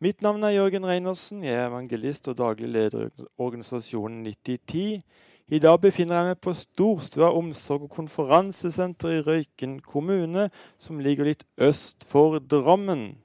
[0.00, 1.40] Mitt navn er Jørgen Reinersen.
[1.42, 5.00] Jeg er evangelist og daglig leder i organisasjonen 9010.
[5.48, 10.44] I dag befinner jeg meg på Storstua omsorg- og konferansesenter i Røyken kommune,
[10.78, 13.18] som ligger litt øst for Drammen.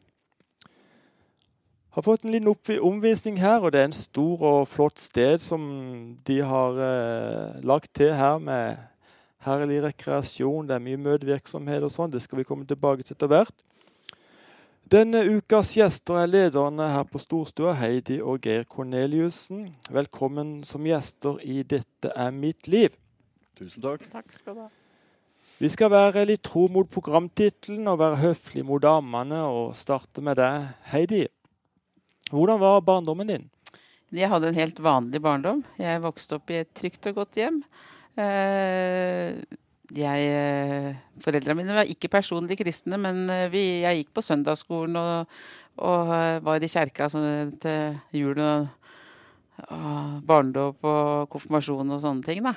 [1.94, 6.18] Har fått en liten omvisning her, og det er en stor og flott sted som
[6.26, 8.82] de har eh, lagt til her med
[9.46, 10.66] herlig rekreasjon.
[10.66, 12.10] Det er mye møtevirksomhet og sånn.
[12.10, 13.54] Det skal vi komme tilbake til etter hvert.
[14.92, 19.70] Denne ukas gjester er lederne her på Storstua, Heidi og Geir Korneliussen.
[19.88, 22.98] Velkommen som gjester i Dette er mitt liv.
[23.56, 24.04] Tusen takk.
[24.12, 24.68] Takk skal du ha.
[25.62, 30.36] Vi skal være litt tro mot programtittelen og være høflige mot damene og starte med
[30.42, 31.24] deg, Heidi.
[32.34, 33.50] Hvordan var barndommen din?
[34.12, 35.64] Jeg hadde en helt vanlig barndom.
[35.80, 37.64] Jeg vokste opp i et trygt og godt hjem.
[38.20, 39.40] Eh,
[39.94, 44.98] jeg, eh, Foreldrene mine var ikke personlig kristne, men eh, vi, jeg gikk på søndagsskolen
[45.00, 45.36] og,
[45.86, 46.14] og
[46.46, 48.68] var i kjerka til jul og,
[49.70, 52.44] og barnedåp og konfirmasjon og sånne ting.
[52.46, 52.56] da.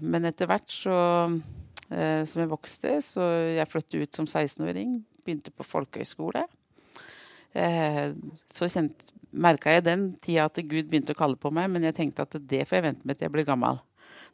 [0.00, 0.96] Men etter hvert så,
[1.90, 3.24] som jeg vokste, så
[3.56, 6.44] jeg flyttet ut som 16-åring, begynte på folkehøyskole.
[8.54, 8.70] Så
[9.34, 12.38] merka jeg den tida at Gud begynte å kalle på meg, men jeg tenkte at
[12.38, 13.82] det får jeg vente med til jeg blir gammel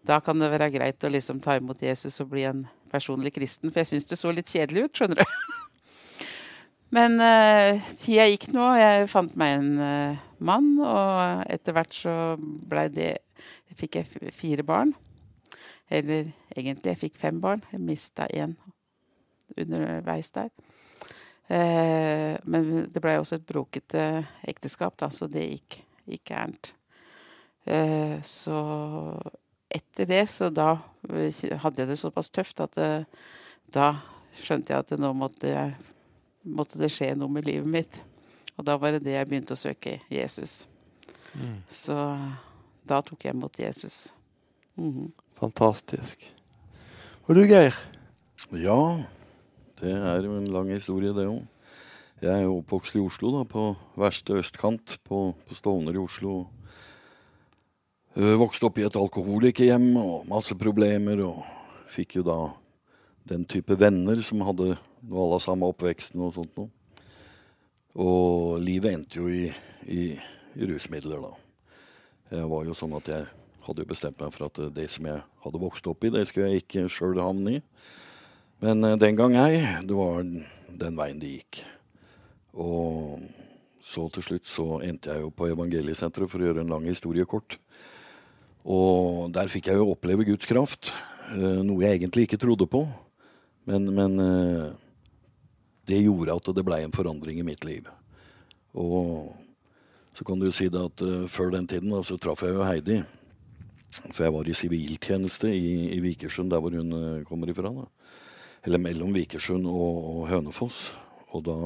[0.07, 3.71] da kan det være greit å liksom ta imot Jesus og bli en personlig kristen.
[3.71, 5.35] For jeg syns det så litt kjedelig ut, skjønner du.
[6.97, 10.73] Men uh, tida gikk nå, og jeg fant meg en uh, mann.
[10.83, 13.17] Og etter hvert så blei det
[13.79, 14.91] Fikk jeg fire barn.
[15.89, 17.63] Eller egentlig, jeg fikk fem barn.
[17.71, 18.57] Jeg mista én
[19.57, 20.51] underveis der.
[21.49, 24.05] Uh, men det blei også et brokete
[24.51, 25.79] ekteskap, da, så det gikk,
[26.11, 26.75] gikk gærent.
[28.27, 28.59] så
[29.71, 30.75] etter det, så da
[31.07, 32.91] hadde jeg det såpass tøft at det,
[33.73, 33.93] da
[34.41, 35.71] skjønte jeg at nå måtte,
[36.43, 38.01] måtte, det skje noe med livet mitt.
[38.59, 40.65] Og da var det det jeg begynte å søke Jesus.
[41.35, 41.61] Mm.
[41.71, 41.97] Så
[42.87, 44.13] da tok jeg mot Jesus.
[44.77, 45.11] Mm -hmm.
[45.35, 46.35] Fantastisk.
[47.27, 47.75] Og du, Geir?
[48.53, 49.05] Ja,
[49.81, 51.47] det er jo en lang historie, det òg.
[52.21, 56.51] Jeg er jo oppvokst i Oslo, da, på verste østkant på, på Stovner i Oslo.
[58.19, 61.21] Uh, vokste opp i et alkoholikerhjem og masse problemer.
[61.23, 61.45] Og
[61.91, 62.39] fikk jo da
[63.31, 66.71] den type venner som hadde av samme oppveksten og sånt noe.
[68.01, 69.47] Og livet endte jo i,
[69.87, 71.31] i, i, rusmidler, da.
[72.31, 73.25] Jeg var jo sånn at jeg
[73.67, 76.53] hadde jo bestemt meg for at det som jeg hadde vokst opp i, det skulle
[76.53, 77.63] jeg ikke sjøl havne i.
[78.63, 79.63] Men uh, den gang ei.
[79.87, 81.63] Det var den veien det gikk.
[82.59, 83.23] Og
[83.81, 87.27] så til slutt så endte jeg jo på Evangeliesenteret for å gjøre en lang historie
[87.29, 87.61] kort.
[88.69, 90.91] Og der fikk jeg jo oppleve Guds kraft,
[91.33, 92.85] eh, noe jeg egentlig ikke trodde på.
[93.69, 94.67] Men, men eh,
[95.89, 97.89] det gjorde at det blei en forandring i mitt liv.
[98.77, 99.33] Og
[100.17, 102.67] så kan du si det at uh, før den tiden da, så traff jeg jo
[102.67, 102.99] Heidi.
[104.13, 107.73] For jeg var i siviltjeneste i, i Vikersund, der hvor hun kommer ifra.
[107.75, 107.87] da.
[108.67, 110.93] Eller mellom Vikersund og, og, Hønefoss.
[111.33, 111.57] Og da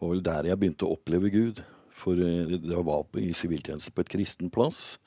[0.00, 1.62] var vel der jeg begynte å oppleve Gud.
[1.94, 4.98] For jeg var på, i siviltjeneste på et kristen plass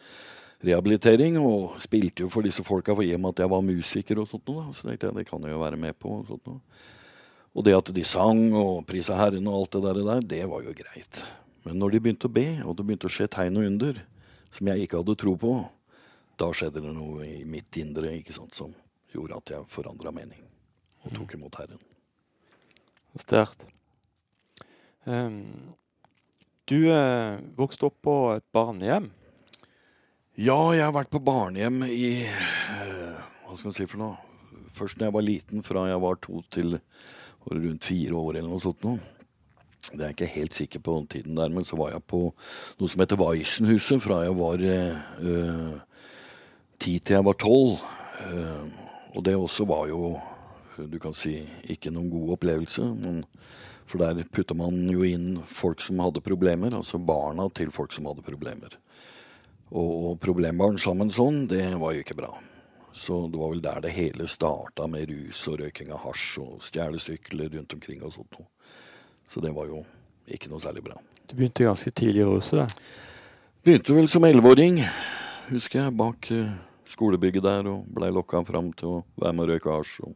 [0.63, 4.47] rehabilitering, og spilte jo for disse folka for hjem at jeg var musiker og sånt
[4.49, 4.69] noe.
[4.75, 6.19] Så tenkte jeg det kan jeg jo være med på.
[6.21, 6.61] Og sånt noe.
[7.53, 10.63] Og det at de sang og prisa Herren og alt det der, der, det var
[10.65, 11.21] jo greit.
[11.67, 14.01] Men når de begynte å be, og det begynte å skje tegn og under
[14.53, 15.53] som jeg ikke hadde tro på,
[16.37, 18.73] da skjedde det noe i mitt indre ikke sant, som
[19.13, 20.41] gjorde at jeg forandra mening
[21.03, 21.81] og tok imot Herren.
[23.19, 23.65] Sterkt.
[25.05, 25.75] Um,
[26.69, 29.11] du eh, vokste opp på et barnehjem.
[30.33, 34.15] Ja, jeg har vært på barnehjem i uh, Hva skal man si for noe?
[34.73, 36.79] Først da jeg var liten, fra jeg var to til
[37.45, 38.97] rundt fire år eller noe sånt noe.
[39.91, 42.23] Det er jeg ikke helt sikker på den tiden der, men så var jeg på
[42.31, 45.77] noe som heter Weissenhuset fra jeg var uh,
[46.81, 47.83] ti til jeg var tolv.
[49.13, 50.15] Og det også var jo,
[50.89, 52.87] du kan si, ikke noen god opplevelse.
[53.03, 53.21] Men,
[53.85, 58.09] for der putta man jo inn folk som hadde problemer, altså barna til folk som
[58.09, 58.79] hadde problemer.
[59.73, 62.29] Og problembarn sammen sånn, det var jo ikke bra.
[62.93, 66.59] Så det var vel der det hele starta, med rus og røyking av hasj og
[66.61, 68.45] stjelesykler rundt omkring og sånt noe.
[69.33, 69.81] Så det var jo
[70.29, 70.99] ikke noe særlig bra.
[71.25, 72.75] Du begynte ganske tidlig å ruse deg?
[73.65, 74.77] Begynte vel som elleveåring,
[75.49, 76.53] husker jeg, bak uh,
[76.93, 80.13] skolebygget der og blei lokka fram til å være med og røyke hasj og,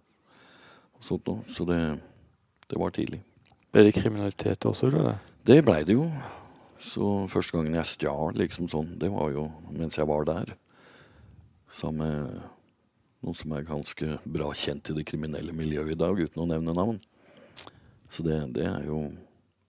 [0.99, 1.47] og, sånt noe.
[1.49, 1.81] Så det,
[2.69, 3.23] det var tidlig.
[3.73, 5.17] Ble det kriminalitet også, eller?
[5.47, 6.11] Det blei det jo.
[6.79, 10.53] Så første gangen jeg stjal, liksom sånn, det var jo mens jeg var der.
[11.73, 12.39] Sammen med
[13.25, 16.75] noen som er ganske bra kjent i det kriminelle miljøet i dag, uten å nevne
[16.77, 16.99] navn.
[18.13, 19.09] Så det, det er jo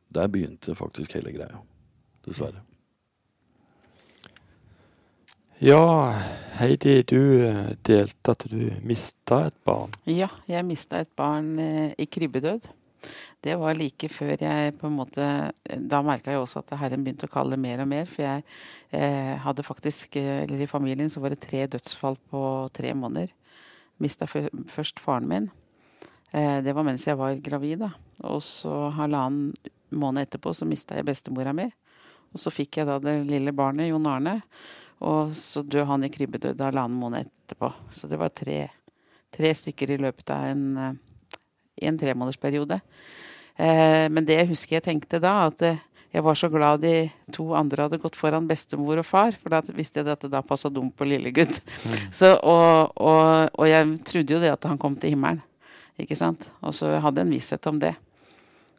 [0.08, 1.58] Der begynte faktisk hele greia.
[2.24, 2.62] Dessverre.
[5.60, 6.14] Ja,
[6.56, 9.92] Heidi, du eh, delte at du mista et barn.
[10.08, 12.70] Ja, jeg mista et barn eh, i krybbedød.
[13.40, 15.24] Det var like før jeg på en måte
[15.62, 18.08] Da merka jeg også at Herren begynte å kalle mer og mer.
[18.10, 18.42] For jeg
[18.90, 22.42] eh, hadde faktisk Eller i familien så var det tre dødsfall på
[22.74, 23.30] tre måneder.
[24.02, 25.50] Mista først faren min.
[26.32, 27.78] Eh, det var mens jeg var gravid.
[27.86, 27.92] da.
[28.26, 29.54] Og så halvannen
[29.90, 31.70] måned etterpå så mista jeg bestemora mi.
[32.34, 34.40] Og så fikk jeg da det lille barnet, Jon Arne.
[35.00, 37.70] Og så døde han i krybbedød halvannen måned etterpå.
[37.94, 38.66] Så det var tre,
[39.34, 40.98] tre stykker i løpet av en,
[41.80, 42.80] eh, en tremånedersperiode.
[43.58, 45.80] Eh, men det jeg husker jeg tenkte da, at eh,
[46.14, 49.60] jeg var så glad de to andre hadde gått foran bestemor og far, for da
[49.76, 51.58] visste jeg at det da passa dumt på lillegutt.
[51.60, 52.06] Mm.
[52.38, 55.42] og, og, og, jeg trodde jo det at han kom til himmelen,
[56.00, 56.48] ikke sant.
[56.62, 57.92] Og så hadde jeg en visshet om det.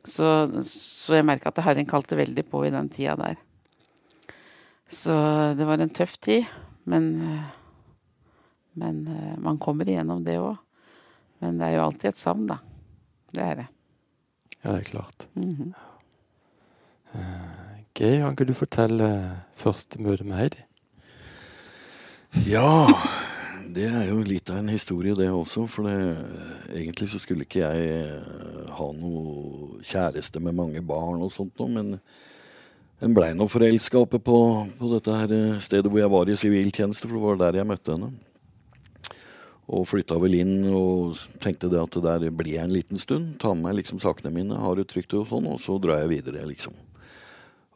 [0.08, 0.26] Så,
[0.66, 3.38] så jeg merka at Herren kalte veldig på i den tida der.
[4.90, 5.14] Så
[5.60, 6.48] det var en tøff tid.
[6.90, 7.12] Men,
[8.80, 9.04] men
[9.44, 10.56] man kommer igjennom det òg.
[11.40, 12.58] Men det er jo alltid et savn, da.
[13.36, 13.68] Det er det.
[14.64, 15.28] Ja, det er klart.
[15.36, 15.74] Mm -hmm.
[17.96, 20.62] Geir, kan ikke du fortelle første møte med Heidi?
[22.48, 22.88] Ja,
[23.76, 25.68] det er jo litt av en historie, det også.
[25.68, 26.18] For det,
[26.76, 28.22] egentlig så skulle ikke jeg
[28.70, 32.00] ha noe kjæreste med mange barn og sånt noe, men
[33.02, 34.38] en blei nå forelska oppe på,
[34.80, 37.70] på, dette her eh, stedet hvor jeg var i siviltjeneste, for det var der jeg
[37.70, 38.10] møtte henne.
[39.70, 43.36] Og flytta vel inn og tenkte det at det der blir jeg en liten stund.
[43.42, 46.14] Ta med meg liksom sakene mine, har det trygt og sånn, og så drar jeg
[46.16, 46.74] videre, liksom.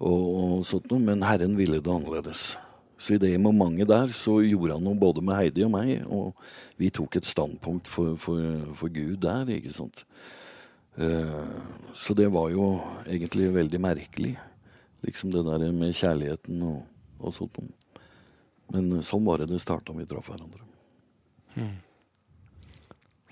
[0.01, 1.03] Og, og sånt noe.
[1.03, 2.55] Men Herren ville det annerledes.
[2.97, 6.33] Så i det momentet der så gjorde han noe både med Heidi og meg, og
[6.79, 8.41] vi tok et standpunkt for, for,
[8.79, 10.05] for Gud der, ikke sant.
[10.97, 11.49] Uh,
[11.97, 14.33] så det var jo egentlig veldig merkelig.
[15.03, 16.83] Liksom det der med kjærligheten og,
[17.19, 17.59] og sånt.
[18.71, 20.63] Men sånn var det det starta vi traff hverandre.
[21.57, 21.82] Hmm.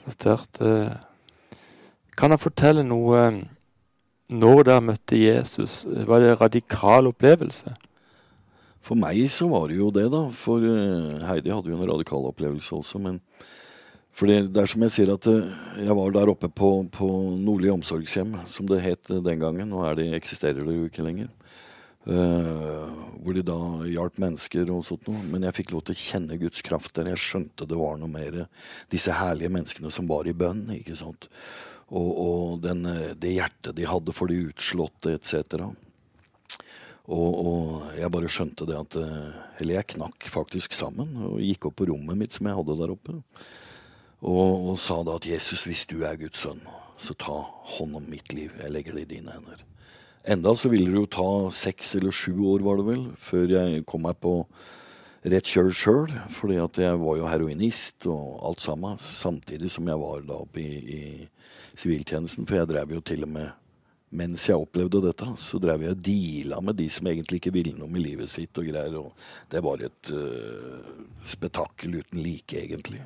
[0.02, 0.62] Så sterkt.
[0.62, 0.94] Eh,
[2.18, 3.42] kan jeg fortelle noe eh,
[4.32, 7.74] Når dere møtte Jesus, var det en radikal opplevelse?
[8.82, 10.22] For meg så var det jo det, da.
[10.32, 13.02] For eh, Heidi hadde jo en radikal opplevelse også.
[13.04, 13.20] Men
[14.16, 17.10] for det, er som jeg sier at jeg var der oppe på, på
[17.44, 19.70] Nordli omsorgshjem, som det het den gangen.
[19.70, 21.30] Nå det, eksisterer det jo ikke lenger.
[22.02, 22.88] Uh,
[23.22, 25.22] hvor de da hjalp mennesker og sånt noe.
[25.30, 27.12] Men jeg fikk lov til å kjenne Guds kraft der.
[27.14, 28.44] Jeg skjønte det var noe mer
[28.90, 30.66] disse herlige menneskene som var i bønn.
[30.80, 31.30] ikke sant?
[31.92, 32.88] Og, og den,
[33.20, 35.70] det hjertet de hadde for de utslåtte etc.
[37.12, 41.68] Og, og, jeg bare skjønte det at eh, Eller jeg knakk faktisk sammen og gikk
[41.68, 43.18] opp på rommet mitt som jeg hadde der oppe.
[44.22, 46.62] Og, og sa da at Jesus, hvis du er Guds sønn,
[47.02, 47.42] så ta
[47.76, 48.54] hånd om mitt liv.
[48.62, 49.66] Jeg legger det i dine hender.
[50.24, 53.86] Enda så ville det jo ta seks eller sju år, var det vel, før jeg
[53.90, 54.36] kom meg på
[55.32, 56.14] rett kjøl sjøl.
[56.34, 60.62] Fordi at jeg var jo heroinist og alt sammen, samtidig som jeg var da oppe
[60.62, 61.02] i
[61.74, 62.46] siviltjenesten.
[62.46, 63.50] For jeg drev jo til og med
[64.12, 67.78] mens jeg opplevde dette, så drev jeg og deala med de som egentlig ikke ville
[67.78, 68.98] noe med livet sitt og greier.
[69.00, 69.14] Og
[69.52, 70.82] det var et uh,
[71.24, 73.00] spetakkel uten like, egentlig.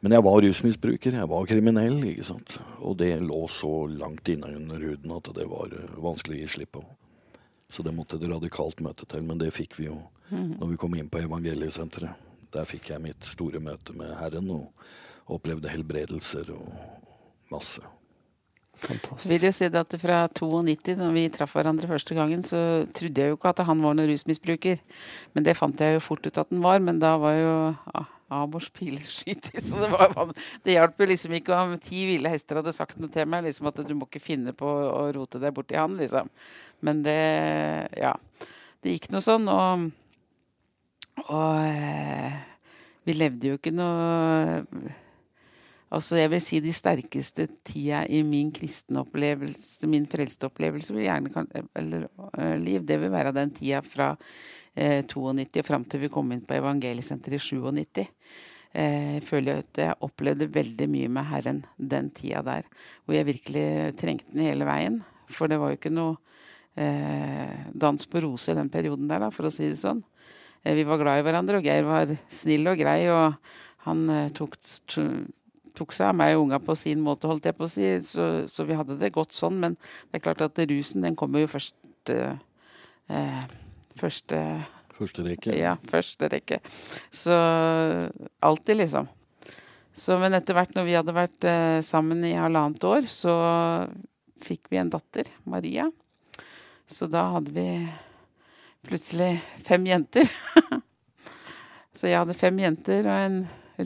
[0.00, 2.56] Men jeg var rusmisbruker, jeg var kriminell, ikke sant.
[2.80, 6.48] Og det lå så langt inne under huden at det var uh, vanskelig å gi
[6.54, 6.84] slipp på.
[7.70, 9.22] Så det måtte et radikalt møte til.
[9.28, 9.98] Men det fikk vi jo
[10.30, 10.56] mm.
[10.56, 12.28] når vi kom inn på evangeliesenteret.
[12.50, 16.72] Der fikk jeg mitt store møte med Herren og opplevde helbredelser og
[17.52, 17.84] masse.
[18.80, 19.28] Fantastisk.
[19.28, 23.32] Vil jo si at Fra 92, når vi traff hverandre første gangen, så trodde jeg
[23.32, 24.80] jo ikke at han var noen rusmisbruker.
[25.34, 26.80] Men det fant jeg jo fort ut at han var.
[26.84, 27.54] Men da var jo
[27.92, 28.04] ja,
[28.40, 29.04] Amors piler.
[29.04, 30.32] Så det, var,
[30.64, 33.44] det hjalp jo liksom ikke om ti ville hester hadde sagt noe til meg.
[33.48, 36.32] liksom At du må ikke finne på å rote deg borti han, liksom.
[36.86, 37.20] Men det
[38.00, 38.16] Ja.
[38.80, 39.44] Det gikk noe sånn.
[39.52, 39.90] Og,
[41.26, 42.38] og eh,
[43.04, 44.70] vi levde jo ikke noe
[45.90, 52.06] Altså, jeg vil si de sterkeste tida i min kristenopplevelse, min frelsteopplevelse, vil gjerne, eller
[52.36, 54.12] uh, liv, det vil være den tida fra
[54.78, 58.06] eh, 92 og fram til vi kom inn på evangeliesenteret i 97.
[58.70, 62.68] Eh, jeg føler at jeg opplevde veldig mye med Herren den tida der.
[63.04, 63.66] Hvor jeg virkelig
[63.98, 65.00] trengte den hele veien.
[65.30, 66.14] For det var jo ikke noe
[66.78, 70.04] eh, dans på roser i den perioden der, da, for å si det sånn.
[70.62, 73.34] Eh, vi var glad i hverandre, og Geir var snill og grei, og
[73.86, 74.58] han eh, tok,
[75.76, 77.86] tok seg av meg og unga på sin måte, holdt jeg på å si.
[78.06, 79.60] Så, så, vi hadde det godt sånn.
[79.62, 79.78] Men
[80.10, 82.36] det er klart at rusen, den kommer jo først eh,
[83.10, 83.42] eh
[84.00, 84.38] Første
[85.00, 85.54] Første rekke?
[85.56, 86.58] Ja, første rekke.
[87.12, 87.32] Så
[88.44, 89.08] alltid, liksom.
[89.96, 93.32] Så, men etter hvert, når vi hadde vært eh, sammen i halvannet år, så
[94.44, 95.88] fikk vi en datter, Maria.
[96.88, 97.66] Så da hadde vi
[98.86, 100.28] plutselig fem jenter.
[101.96, 103.40] så jeg hadde fem jenter og en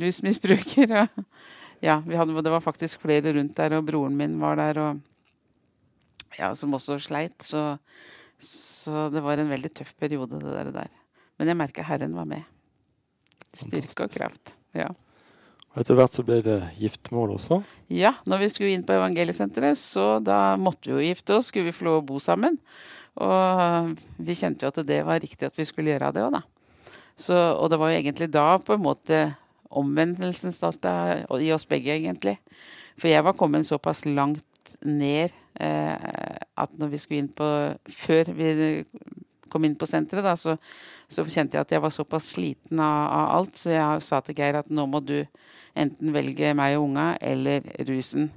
[0.05, 0.95] rusmisbruker.
[0.99, 1.25] Og
[1.85, 6.51] ja, hadde, det var faktisk flere rundt der, og broren min var der, og ja,
[6.57, 7.37] som også sleit.
[7.45, 7.77] Så,
[8.41, 10.73] så det var en veldig tøff periode, det der.
[10.75, 10.93] der.
[11.39, 12.47] Men jeg merka Herren var med.
[13.55, 14.55] Styrke og kraft.
[14.75, 14.89] Ja.
[15.75, 17.61] Og etter hvert så ble det giftermål også?
[17.91, 21.51] Ja, når vi skulle inn på evangeliesenteret, så da måtte vi jo gifte oss.
[21.51, 22.61] Skulle vi få lov å bo sammen.
[23.19, 26.43] Og vi kjente jo at det var riktig at vi skulle gjøre det òg, da.
[27.15, 29.19] Så, og det var jo egentlig da på en måte
[29.77, 32.39] omvendelsen starta i oss begge, egentlig.
[32.99, 35.95] For jeg var kommet såpass langt ned eh,
[36.57, 37.49] at når vi skulle inn på
[37.91, 38.85] Før vi
[39.55, 40.57] kom inn på senteret, da, så,
[41.07, 44.35] så, kjente jeg at jeg var såpass sliten av, av, alt, så jeg sa til
[44.35, 45.21] Geir at nå må du
[45.79, 48.33] enten velge meg og unga eller rusen.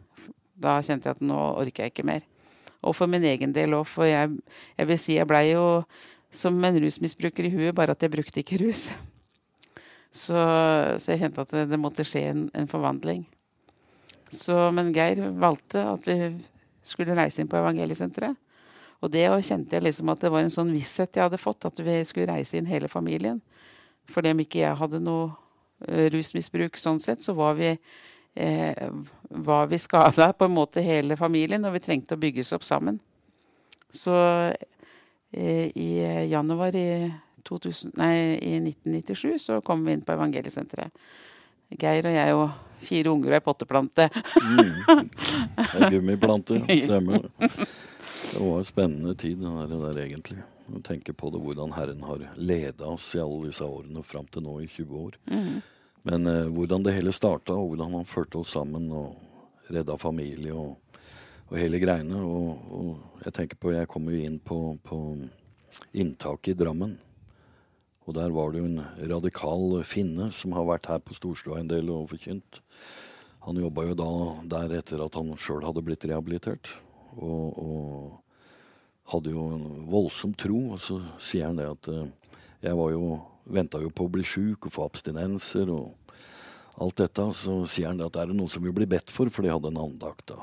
[0.53, 2.21] Da kjente jeg at nå orker jeg ikke mer.
[2.85, 4.37] Og for min egen del òg, for jeg,
[4.77, 5.65] jeg, vil si jeg blei jo
[6.29, 8.91] som en rusmisbruker i huet, bare at jeg brukte ikke rus.
[10.17, 10.37] Så,
[10.97, 13.25] så jeg kjente at det, det måtte skje en, en forvandling.
[14.33, 16.17] Så, men Geir valgte at vi
[16.87, 18.35] skulle reise inn på evangeliesenteret.
[19.05, 21.77] Og det kjente jeg liksom at det var en sånn visshet jeg hadde fått, at
[21.85, 23.41] vi skulle reise inn hele familien.
[24.09, 25.29] Fordi om ikke jeg hadde noe
[25.85, 27.75] eh, rusmisbruk sånn sett, så var vi,
[28.39, 28.87] eh,
[29.69, 32.97] vi skada på en måte hele familien, og vi trengte å bygges opp sammen.
[33.93, 35.91] Så eh, i
[36.31, 36.89] januar i,
[37.47, 41.07] 2000, nei, i 1997 så kom vi inn på evangeliesenteret.
[41.77, 42.49] Geir og jeg og
[42.79, 44.09] fire unger og ei potteplante.
[44.37, 45.07] mm.
[45.67, 47.49] Ei gummiplante, stemmer det.
[48.37, 50.43] Var en spennende tid, det der, egentlig.
[50.67, 54.43] Å tenke på det, hvordan Herren har leda oss i alle disse årene fram til
[54.43, 55.17] nå i 20 år.
[55.31, 55.59] Mm.
[56.07, 59.15] Men eh, hvordan det hele starta, og hvordan han førte oss sammen og
[59.71, 60.77] redda familie og,
[61.47, 62.19] og hele greiene.
[62.23, 62.91] Og, og,
[63.25, 65.01] jeg tenker på, jeg kommer jo inn på, på
[65.97, 66.95] inntaket i Drammen.
[68.07, 71.71] Og der var det jo en radikal finne som har vært her på Storstua en
[71.71, 72.61] del og forkynt.
[73.43, 74.11] Han jobba jo da
[74.55, 76.71] der etter at han sjøl hadde blitt rehabilitert.
[77.19, 80.61] Og, og hadde jo en voldsom tro.
[80.75, 82.07] Og så sier han det at uh,
[82.63, 86.15] jeg var jo venta jo på å bli sjuk og få abstinenser og
[86.79, 87.27] alt dette.
[87.35, 89.51] Så sier han det at er det noen som vil bli bedt for, for de
[89.51, 90.39] hadde en andakt da.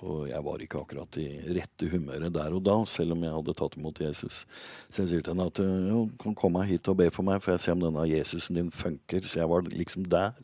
[0.00, 3.56] Og jeg var ikke akkurat i rette humøret der og da, selv om jeg hadde
[3.58, 4.42] tatt imot Jesus.
[4.88, 7.52] Så jeg sier til henne at ja, kan komme hit og be for meg, for
[7.52, 9.26] jeg ser om denne Jesusen din funker.
[9.28, 10.38] Så jeg var liksom der.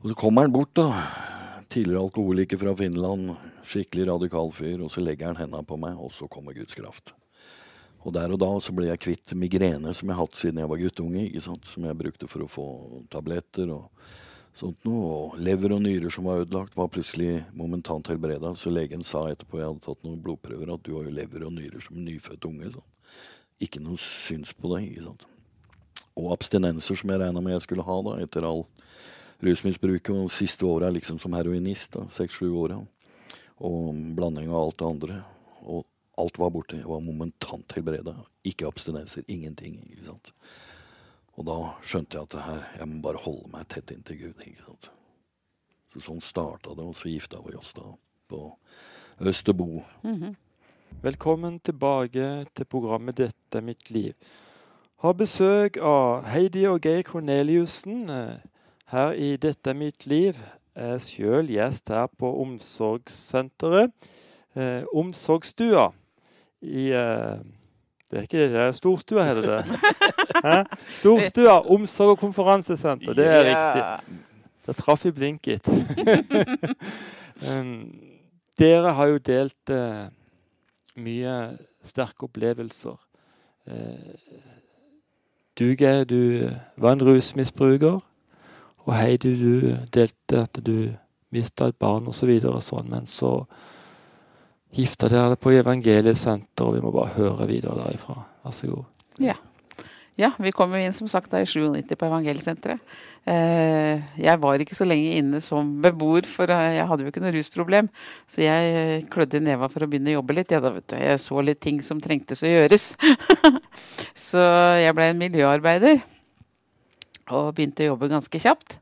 [0.00, 0.90] Og så kommer han bort, da
[1.70, 3.34] tidligere alkoholiker fra Finland,
[3.66, 7.14] skikkelig radikal fyr, og så legger han hendene på meg, og så kommer Guds kraft.
[8.00, 10.70] Og der og da så ble jeg kvitt migrene som jeg har hatt siden jeg
[10.70, 11.68] var guttunge, ikke sant?
[11.68, 12.66] som jeg brukte for å få
[13.12, 13.90] tabletter og
[14.56, 15.10] sånt noe.
[15.10, 18.54] Og lever og nyrer som var ødelagt, var plutselig momentant helbreda.
[18.56, 21.54] Så legen sa etterpå jeg hadde tatt noen blodprøver, at du har jo lever og
[21.56, 22.72] nyrer som en nyfødt unge.
[22.76, 22.88] Sånn.
[23.60, 24.88] Ikke noe syns på deg.
[24.90, 25.26] ikke sant?
[26.18, 28.64] Og abstinenser som jeg regna med jeg skulle ha da, etter all
[29.40, 31.96] rusmisbruket og siste åra liksom som heroinist.
[32.12, 32.80] Seks-sju åra.
[33.60, 35.20] Og blanding av alt det andre.
[35.68, 35.86] Og
[36.20, 36.80] alt var borte.
[36.80, 38.16] Jeg var momentant helbreda.
[38.44, 39.24] Ikke abstinenser.
[39.28, 39.80] Ingenting.
[39.92, 40.32] ikke sant?
[41.40, 44.42] Og da skjønte jeg at det her, jeg må bare holde meg tett inntil Gud.
[44.44, 44.90] ikke sant?
[45.94, 47.86] Så Sånn starta det, og så gifta vi oss da
[48.28, 48.40] på
[49.20, 49.82] Østerbo.
[50.02, 50.34] Mm -hmm.
[51.02, 54.14] Velkommen tilbake til programmet 'Dette er mitt liv'.
[54.98, 58.10] Har besøk av Heidi og Geir Korneliussen.
[58.10, 58.38] Eh,
[58.86, 60.42] her i 'Dette er mitt liv'
[60.74, 63.90] er jeg sjøl gjest her på omsorgssenteret.
[64.56, 65.92] Eh, omsorgsstua
[66.60, 67.38] i eh,
[68.10, 69.80] Det er ikke det, det er storstua, heter det.
[70.44, 70.62] Hæ?
[70.98, 73.12] Storstua omsorg- og konferansesenter.
[73.14, 74.16] Det er riktig.
[74.66, 75.68] Da traff vi blinket.
[77.48, 78.00] um,
[78.58, 80.10] dere har jo delt eh,
[80.96, 81.36] mye
[81.86, 82.98] sterke opplevelser.
[83.66, 84.12] Eh,
[85.58, 88.00] du, Geir, du var en rusmisbruker.
[88.78, 90.90] Og Heidi, du delte at du
[91.30, 92.18] mista et barn osv.
[92.20, 93.44] Så videre, og sånn, men så
[94.74, 98.20] gifta dere på Evangeliesenteret, og vi må bare høre videre derifra.
[98.44, 98.84] Vær så god.
[99.20, 99.34] Ja.
[100.20, 102.94] ja vi kom jo inn som sagt da i 97 på Evangeliesenteret.
[103.28, 107.34] Eh, jeg var ikke så lenge inne som beboer, for jeg hadde jo ikke noe
[107.34, 107.90] rusproblem.
[108.30, 110.54] Så jeg klødde i neva for å begynne å jobbe litt.
[110.54, 112.92] Jeg, da, du, jeg så litt ting som trengtes å gjøres.
[114.30, 114.46] så
[114.80, 116.04] jeg ble en miljøarbeider
[117.30, 118.78] og begynte å jobbe ganske kjapt.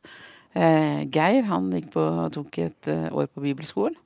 [0.56, 2.04] Eh, Geir han på,
[2.36, 3.96] tok et år på bibelskolen.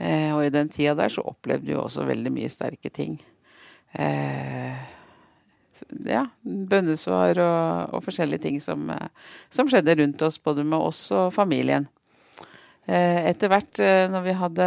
[0.00, 3.18] Eh, og i den tida der så opplevde vi også veldig mye sterke ting.
[3.92, 4.80] Eh,
[6.06, 11.06] ja, bønnesvar og, og, forskjellige ting som, eh, som, skjedde rundt oss, både med oss
[11.12, 11.88] og familien.
[12.88, 14.66] Eh, etter hvert, når vi hadde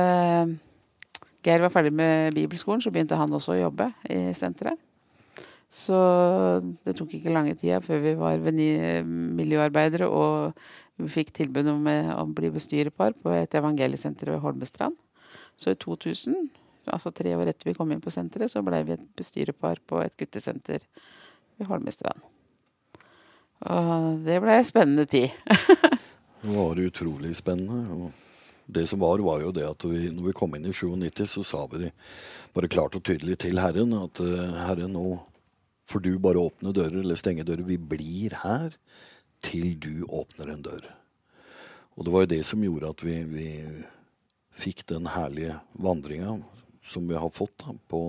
[1.43, 4.79] Geir var ferdig med bibelskolen, så begynte han også å jobbe i senteret.
[5.73, 5.97] Så
[6.85, 10.53] det tok ikke lange tida før vi var miljøarbeidere og
[11.01, 14.97] vi fikk tilbud om eh, å bli bestyrerpar på et evangeliesenter ved Holmestrand.
[15.63, 16.49] Så i 2000,
[16.91, 20.01] altså tre år etter vi kom inn på senteret, så ble vi et bestyrerpar på
[20.03, 20.83] et guttesenter
[21.55, 22.19] ved Holmestrand.
[23.63, 25.31] Og det ble spennende tid.
[26.43, 27.85] det var utrolig spennende.
[27.95, 28.11] og
[28.65, 31.43] det som var, var jo det at vi, når vi kom inn i 97, så
[31.47, 31.89] sa vi
[32.55, 35.17] bare klart og tydelig til Herren at uh, Herre, nå
[35.89, 37.65] får du bare åpne dører eller stenge dører.
[37.67, 38.75] Vi blir her
[39.43, 40.85] til du åpner en dør.
[41.97, 43.49] Og det var jo det som gjorde at vi, vi
[44.57, 46.39] fikk den herlige vandringa
[46.83, 48.01] som vi har fått da, på,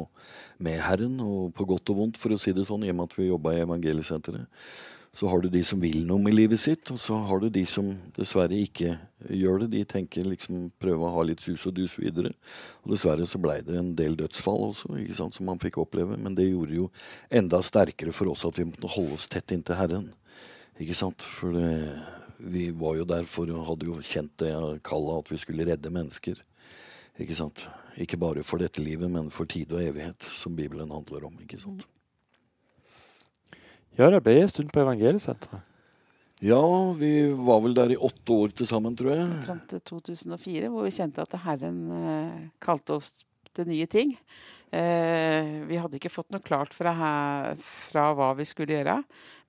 [0.58, 3.10] med Herren, og på godt og vondt, for å si det sånn, i og med
[3.10, 4.50] at vi jobba i Evangeliesenteret.
[5.14, 7.62] Så har du de som vil noe med livet sitt, og så har du de
[7.70, 8.96] som dessverre ikke
[9.30, 9.68] gjør det.
[9.76, 12.32] De tenker liksom prøve å ha litt sus og dus videre.
[12.82, 16.18] Og dessverre så blei det en del dødsfall også, ikke sant, som man fikk oppleve.
[16.18, 16.88] Men det gjorde jo
[17.30, 20.10] enda sterkere for oss at vi måtte holde oss tett inntil Herren.
[20.82, 21.22] Ikke sant?
[21.22, 21.70] For det,
[22.38, 24.52] vi var jo der for og hadde jo kjent det
[24.86, 26.40] kallet at vi skulle redde mennesker.
[27.20, 27.66] Ikke sant?
[28.00, 31.36] Ikke bare for dette livet, men for tid og evighet, som Bibelen handler om.
[31.42, 31.84] ikke sant?
[33.94, 35.62] Ja, det ble en stund på evangeliesenteret.
[36.42, 36.60] Ja,
[36.98, 39.28] vi var vel der i åtte år til sammen, tror jeg.
[39.46, 43.22] Fram til 2004, hvor vi kjente at Herren eh, kalte oss
[43.54, 44.16] til nye ting.
[44.74, 48.96] Eh, vi hadde ikke fått noe klart fra, her, fra, hva vi skulle gjøre.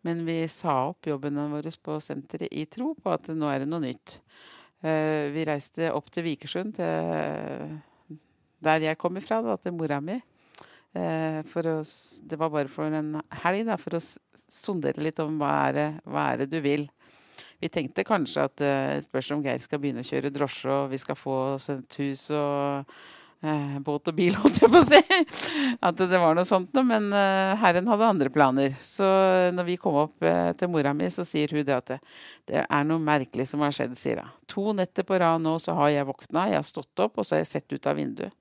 [0.05, 3.69] Men vi sa opp jobbene våre på senteret i tro på at nå er det
[3.71, 4.19] noe nytt.
[4.85, 7.79] Eh, vi reiste opp til Vikersund, til
[8.65, 10.19] der jeg kom ifra, da, til mora mi.
[10.95, 11.75] Eh, å,
[12.29, 14.03] det var bare for en helg, da, for å
[14.45, 16.85] sondere litt om hva er, det, hva er det du vil.
[17.63, 20.99] Vi tenkte kanskje at uh, spørs om Geir skal begynne å kjøre drosje, og vi
[21.01, 22.91] skal få oss et hus og
[23.45, 24.99] uh, båt og bil, holdt jeg på å si.
[25.85, 26.85] At det var noe sånt noe.
[26.85, 28.75] Men eh, Herren hadde andre planer.
[28.81, 29.05] Så
[29.55, 31.99] når vi kom opp eh, til mora mi, så sier hun det at det,
[32.51, 34.33] det, er noe merkelig som har skjedd, sier hun.
[34.53, 37.37] To netter på rad nå så har jeg våkna, jeg har stått opp, og så
[37.37, 38.33] har jeg sett ut av vinduet.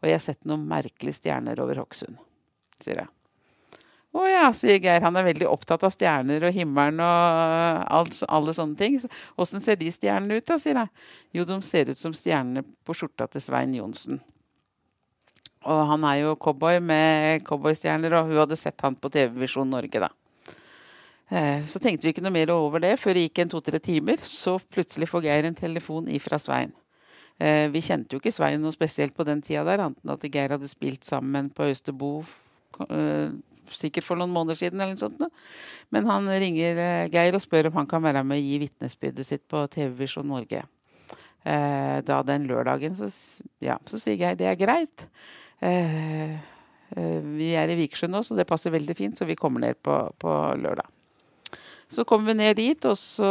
[0.00, 2.18] Og jeg har sett noen merkelige stjerner over Hokksund,
[2.82, 3.12] sier jeg.
[4.16, 5.02] Å ja, sier Geir.
[5.04, 8.96] Han er veldig opptatt av stjerner og himmelen og alt, alle sånne ting.
[9.36, 11.04] Åssen ser de stjernene ut, da, sier jeg.
[11.36, 14.22] Jo, de ser ut som stjernene på skjorta til Svein Johnsen.
[15.66, 19.70] Og han er jo cowboy med cowboystjerner, og hun hadde sett han på TV Visjon
[19.70, 20.12] Norge, da.
[21.28, 24.22] Eh, så tenkte vi ikke noe mer over det før det gikk en to-tre timer.
[24.22, 26.72] Så plutselig får Geir en telefon ifra Svein.
[27.42, 30.26] Eh, vi kjente jo ikke Svein noe spesielt på den tida der, annet enn at
[30.30, 32.12] Geir hadde spilt sammen på Østerbo
[32.86, 33.34] eh,
[33.66, 34.80] sikkert for noen måneder siden.
[34.80, 35.42] eller noe sånt.
[35.90, 39.46] Men han ringer Geir og spør om han kan være med og gi vitnesbyrdet sitt
[39.50, 40.62] på TV Visjon Norge.
[41.46, 42.94] Da den lørdagen.
[42.98, 45.08] Så, ja, så sier Geir det er greit.
[45.60, 49.94] Vi er i Vikersund nå, så det passer veldig fint, så vi kommer ned på,
[50.22, 50.86] på lørdag.
[51.90, 53.30] Så kommer vi ned dit, og så,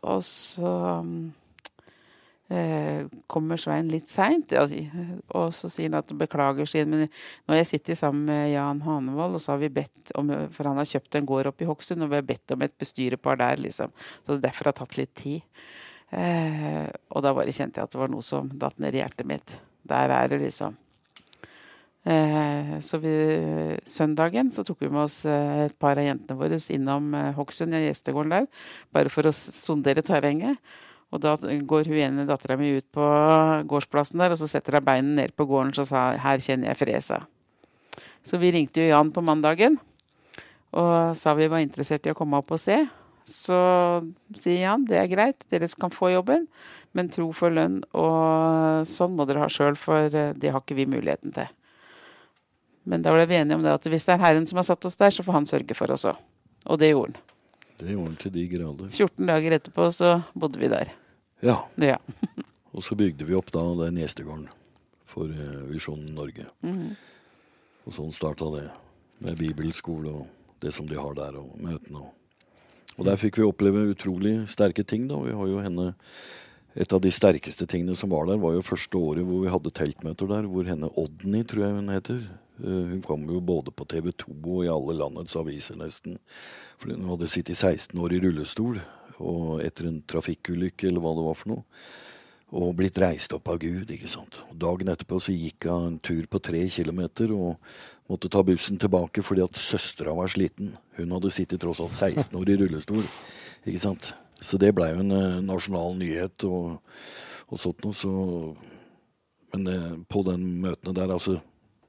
[0.00, 0.70] og så
[1.02, 1.32] um,
[2.54, 4.52] Eh, kommer Svein litt seint.
[4.52, 7.06] Og så sier han at han beklager, sier men
[7.48, 10.80] når jeg sitter sammen med Jan Hanevold, og så har vi bedt om For han
[10.80, 13.62] har kjøpt en gård oppe i Hokksund, og vi har bedt om et bestyrepar der,
[13.64, 13.94] liksom.
[14.22, 15.42] Så det derfor har tatt litt tid.
[16.14, 19.28] Eh, og da bare kjente jeg at det var noe som datt ned i hjertet
[19.28, 19.58] mitt.
[19.88, 20.76] Der er det liksom.
[22.04, 23.12] Eh, så vi,
[23.88, 27.86] søndagen så tok vi med oss eh, et par av jentene våre innom Hokksund, i
[27.86, 28.48] gjestegården der,
[28.92, 30.60] bare for å sondere terrenget.
[31.14, 33.06] Og da går hun ene dattera mi ut på
[33.70, 36.80] gårdsplassen der, og så setter hun beinet ned på gården og sa 'her kjenner jeg
[36.82, 37.22] fresa'.
[38.24, 39.78] Så vi ringte jo Jan på mandagen
[40.74, 42.80] og sa vi var interessert i å komme opp og se.
[43.24, 43.56] Så
[44.36, 46.48] sier Jan det er greit, dere kan få jobben,
[46.92, 50.76] men tro for lønn og sånn må dere ha sjøl, for eh, det har ikke
[50.76, 51.48] vi muligheten til.
[52.84, 54.84] Men da ble vi enige om det at hvis det er Herren som har satt
[54.84, 56.20] oss der, så får han sørge for oss òg.
[56.68, 57.30] Og det gjorde han.
[57.80, 58.90] Det gjorde han til de grader.
[58.92, 60.92] 14 dager etterpå så bodde vi der.
[61.44, 61.56] Ja.
[61.80, 61.98] ja.
[62.74, 64.46] og så bygde vi opp da den gjestegården
[65.08, 66.46] for uh, Visjonen Norge.
[66.64, 66.94] Mm.
[67.84, 68.68] Og sånn starta det.
[69.24, 72.02] Med bibelskole og det som de har der, og møtene.
[72.98, 75.06] Og der fikk vi oppleve utrolig sterke ting.
[75.08, 75.18] da.
[75.22, 75.92] Vi har jo henne
[76.74, 79.72] et av de sterkeste tingene som var der, var jo første året hvor vi hadde
[79.74, 82.24] teltmøter der, hvor henne Odny, tror jeg hun heter.
[82.62, 86.18] Uh, hun kom jo både på TV 2 og i alle landets aviser, nesten.
[86.78, 88.80] For hun hadde sittet 16 år i rullestol
[89.22, 91.64] og etter en trafikkulykke eller hva det var for noe.
[92.54, 93.90] Og blitt reist opp av Gud.
[93.90, 94.42] ikke sant.
[94.52, 97.56] Dagen etterpå så gikk hun en tur på tre kilometer og
[98.10, 100.76] måtte ta bussen tilbake fordi at søstera var sliten.
[100.98, 103.02] Hun hadde sittet tross alt 16 år i rullestol.
[103.64, 104.12] ikke sant.
[104.38, 106.78] Så det blei jo en uh, nasjonal nyhet og,
[107.48, 107.96] og sånt noe.
[107.96, 108.12] Så
[109.54, 111.38] men eh, på den møtene der, altså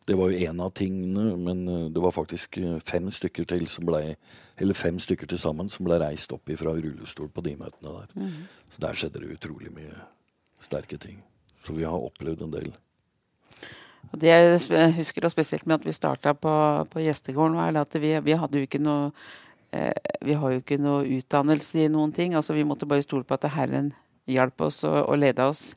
[0.05, 3.65] Det var jo én av tingene, men eh, det var faktisk eh, fem stykker til
[3.69, 4.15] som ble
[4.57, 8.11] Eller fem stykker til sammen som ble reist opp fra rullestol på de møtene der.
[8.15, 8.45] Mm.
[8.69, 9.97] Så der skjedde det utrolig mye
[10.61, 11.17] sterke ting.
[11.65, 12.69] Så vi har opplevd en del.
[14.13, 16.53] Og det jeg husker spesielt med at vi starta på,
[16.91, 19.11] på gjestegården, var at vi, vi hadde jo ikke noe
[19.73, 19.91] eh,
[20.21, 22.35] Vi har jo ikke noe utdannelse i noen ting.
[22.35, 23.91] altså Vi måtte bare stole på at Herren
[24.29, 25.73] hjalp oss og, og leda oss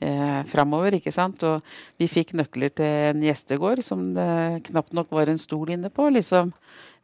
[0.00, 0.98] eh, framover.
[0.98, 1.42] ikke sant?
[1.44, 1.62] Og
[2.00, 6.08] vi fikk nøkler til en gjestegård som det knapt nok var en stol inne på.
[6.14, 6.52] liksom,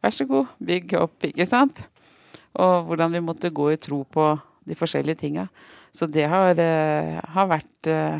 [0.03, 1.81] Vær så god, bygg opp, ikke sant?
[2.61, 4.33] Og hvordan vi måtte gå i tro på
[4.65, 5.47] de forskjellige tinga.
[5.91, 8.19] Så det har, eh, har vært eh,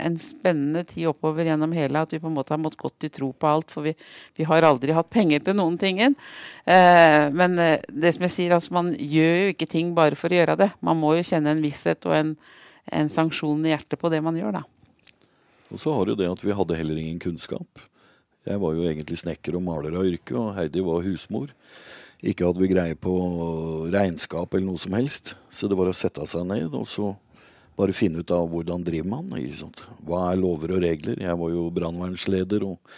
[0.00, 3.12] en spennende tid oppover gjennom hele, at vi på en måte har måttet gått i
[3.12, 3.70] tro på alt.
[3.70, 3.94] For vi,
[4.36, 6.00] vi har aldri hatt penger til noen ting.
[6.02, 10.32] Eh, men eh, det som jeg sier, altså man gjør jo ikke ting bare for
[10.32, 10.70] å gjøre det.
[10.84, 12.34] Man må jo kjenne en visshet og en,
[12.92, 14.64] en sanksjon i hjertet på det man gjør, da.
[15.72, 17.82] Og så har jo det at vi hadde heller ingen kunnskap.
[18.44, 21.52] Jeg var jo egentlig snekker og maler av yrke, og Heidi var husmor.
[22.24, 23.12] Ikke hadde vi greie på
[23.92, 25.34] regnskap eller noe som helst.
[25.52, 27.14] Så det var å sette seg ned og så
[27.76, 29.32] bare finne ut av hvordan driver man.
[29.40, 29.82] Ikke sant?
[30.06, 31.20] Hva er lover og regler?
[31.20, 32.94] Jeg var jo brannvernsleder og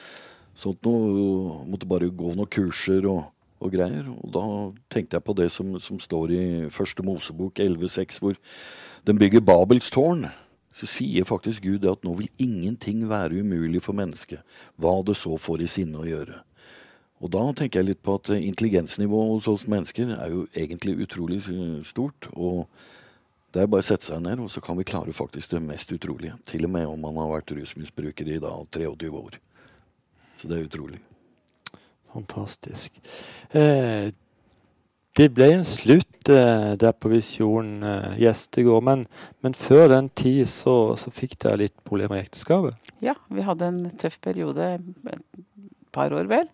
[0.58, 1.62] sånt noe.
[1.70, 3.24] Måtte bare gå noen kurser og,
[3.58, 4.10] og, greier.
[4.12, 4.44] Og da
[4.92, 6.44] tenkte jeg på det som, som står i
[6.74, 8.38] første Mosebok 11,6, hvor
[9.06, 10.26] den bygger Babels tårn.
[10.76, 14.42] Så sier faktisk Gud at nå vil ingenting være umulig for mennesket,
[14.76, 16.42] hva det så får i sinne å gjøre.
[17.24, 21.40] Og da tenker jeg litt på at intelligensnivået hos oss mennesker er jo egentlig utrolig
[21.88, 22.28] stort.
[22.34, 22.68] og
[23.56, 25.92] det er bare å sette seg ned, og så kan vi klare faktisk det mest
[25.94, 26.34] utrolige.
[26.44, 29.38] Til og med om man har vært rusmisbruker i da 23 år.
[30.36, 31.00] Så det er utrolig.
[32.12, 33.00] Fantastisk.
[33.56, 34.10] Eh,
[35.16, 39.06] det ble en slutt eh, der på Visjon eh, gjestegård, men,
[39.44, 42.76] men, før den tid så, så fikk dere litt problemer i ekteskapet?
[43.04, 44.74] Ja, vi hadde en tøff periode.
[44.76, 45.22] Et
[45.96, 46.50] par år, vel.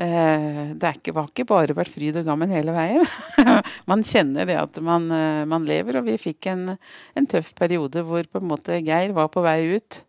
[0.00, 3.04] Eh, det ikke, var ikke bare vært fryd og gammen hele veien.
[3.90, 6.62] man kjenner det at man, eh, man, lever, og vi fikk en,
[7.18, 10.02] en, tøff periode hvor på en måte Geir var på vei ut.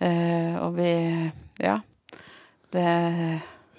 [0.00, 0.90] Eh, og vi
[1.60, 1.78] Ja.
[2.70, 2.86] Det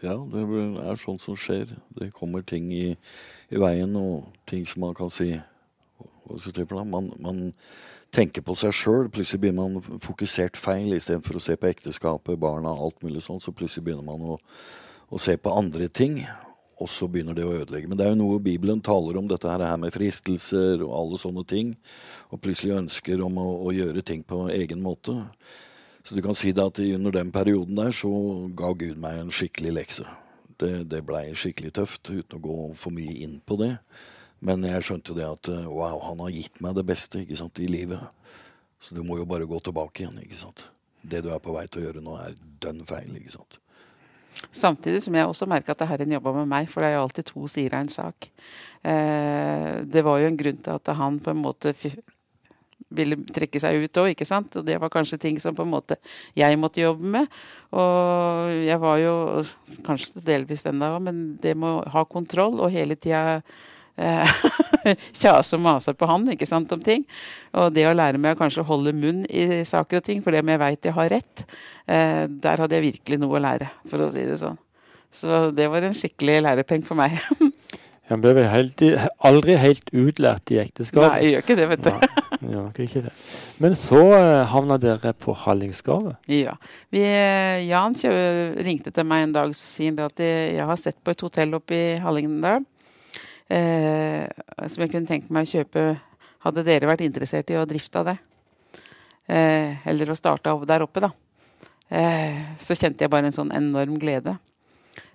[0.02, 0.44] Ja, det
[0.82, 1.76] er sånt som skjer.
[1.98, 2.92] Det kommer ting i,
[3.54, 5.36] i veien, og ting som man kan si
[6.86, 7.42] man, man,
[8.12, 9.10] tenker på seg sjøl.
[9.14, 13.44] Plutselig blir man fokusert feil istedenfor å se på ekteskapet, barna, alt mulig sånt.
[13.44, 14.40] Så plutselig begynner man å
[15.12, 16.22] å, se på andre ting,
[16.82, 17.90] og så begynner det å ødelegge.
[17.90, 21.44] Men det er jo noe Bibelen taler om, dette her med fristelser og alle sånne
[21.48, 21.76] ting.
[22.32, 25.20] Og plutselig ønsker om å, å gjøre ting på egen måte.
[26.04, 28.10] Så du kan si det at under den perioden der så
[28.58, 30.08] ga Gud meg en skikkelig lekse.
[30.62, 33.76] Det, det blei skikkelig tøft, uten å gå for mye inn på det.
[34.42, 37.62] Men jeg skjønte jo det at wow, han har gitt meg det beste ikke sant,
[37.62, 38.02] i livet.
[38.82, 40.22] Så du må jo bare gå tilbake igjen.
[40.24, 40.66] ikke sant.
[41.02, 43.14] Det du er på vei til å gjøre nå, er dønn feil.
[43.18, 43.60] ikke sant.
[44.50, 47.30] Samtidig som jeg også merker at Herren jobba med meg, for det er jo alltid
[47.30, 48.30] to sider av en sak.
[48.82, 51.76] Eh, det var jo en grunn til at han på en måte
[52.96, 54.56] ville trekke seg ut òg, ikke sant.
[54.60, 55.98] Og det var kanskje ting som på en måte
[56.38, 57.42] jeg måtte jobbe med.
[57.72, 59.16] Og jeg var jo
[59.88, 63.42] kanskje delvis den da òg, men det med å ha kontroll og hele tida
[63.98, 64.42] eh,
[65.22, 67.06] kjase og mase på han ikke sant, om ting.
[67.58, 70.44] Og det å lære meg å kanskje holde munn i saker og ting, for det
[70.44, 71.46] om jeg veit jeg har rett,
[71.88, 74.60] eh, der hadde jeg virkelig noe å lære, for å si det sånn.
[75.12, 77.20] Så det var en skikkelig lærepenge for meg.
[78.12, 78.84] Han ble vel helt,
[79.24, 81.08] aldri helt utlært i ekteskapet?
[81.08, 81.92] Nei, jeg gjør ikke det, vet du.
[82.52, 83.14] Ja, ikke det.
[83.64, 86.20] Men så uh, havna dere på Hallingskarvet?
[86.32, 86.58] Ja.
[86.92, 87.96] Vi, uh, Jan
[88.66, 91.78] ringte til meg en dag og sier at jeg har sett på et hotell oppe
[91.78, 92.66] i Hallingdal
[93.52, 94.28] eh,
[94.68, 95.86] som jeg kunne tenkt meg å kjøpe.
[96.46, 98.18] Hadde dere vært interessert i å drifte av det?
[99.32, 101.12] Eh, eller å starte av der oppe, da.
[101.92, 104.38] Eh, så kjente jeg bare en sånn enorm glede.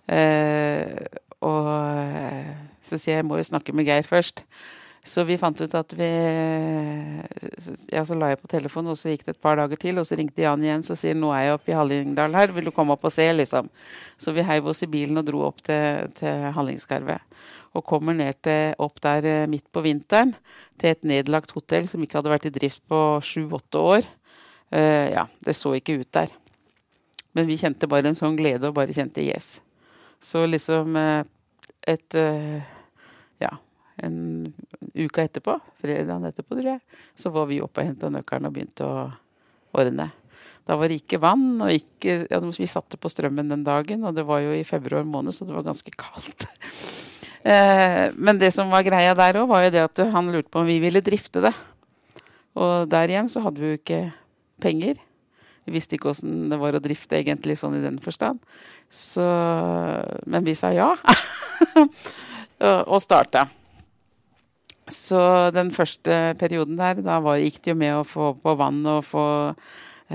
[0.06, 1.02] Eh,
[1.44, 2.52] og eh,
[2.86, 4.44] så sier jeg jeg må jo snakke med Geir først.
[5.06, 6.06] Så vi fant ut at vi
[7.94, 10.00] Ja, så la jeg på telefonen, og så gikk det et par dager til.
[10.00, 12.66] Og så ringte Jan igjen så sier nå er jeg oppe i Hallingdal her, vil
[12.66, 13.70] du komme opp og se, liksom.
[14.18, 17.22] Så vi heiv oss i bilen og dro opp til, til Hallingskarvet
[17.76, 20.34] og kommer ned til, opp der eh, midt på vinteren
[20.80, 24.08] til et nedlagt hotell som ikke hadde vært i drift på sju-åtte år.
[24.66, 26.32] Uh, ja, det så ikke ut der.
[27.36, 29.60] Men vi kjente bare en sånn glede og bare kjente yes.
[30.18, 31.22] Så liksom uh,
[31.86, 32.64] et uh,
[34.04, 34.16] en
[34.96, 38.86] uke etterpå, fredagen etterpå, tror jeg, så var vi oppe og henta nøkkelen og begynte
[38.86, 39.06] å
[39.76, 40.10] ordne.
[40.66, 44.16] Da var det ikke vann, og ikke, ja, vi satte på strømmen den dagen, og
[44.16, 46.48] det var jo i februar måned, så det var ganske kaldt.
[47.46, 50.64] Eh, men det som var greia der òg, var jo det at han lurte på
[50.64, 51.52] om vi ville drifte det.
[52.58, 54.00] Og der igjen så hadde vi jo ikke
[54.64, 54.98] penger.
[55.62, 58.42] Vi visste ikke åssen det var å drifte egentlig sånn i den forstand.
[58.90, 59.22] Så,
[60.26, 60.88] men vi sa ja.
[62.90, 63.46] og starta.
[64.86, 65.18] Så
[65.50, 69.02] den første perioden der, da var, gikk det jo med å få på vann og
[69.02, 69.26] få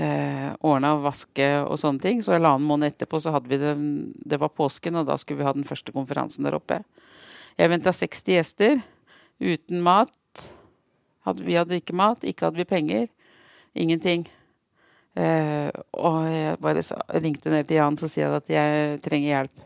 [0.00, 2.22] eh, ordna og vaske og sånne ting.
[2.24, 3.74] Så halvannen måned etterpå så hadde vi det
[4.32, 6.80] Det var påsken, og da skulle vi ha den første konferansen der oppe.
[7.60, 8.80] Jeg venta 60 gjester
[9.42, 10.48] uten mat.
[11.36, 13.08] vi hadde ikke mat, ikke hadde vi penger.
[13.74, 14.24] Ingenting.
[15.12, 19.28] Eh, og jeg bare sa, ringte ned til Jan så sier jeg at jeg trenger
[19.28, 19.64] hjelp.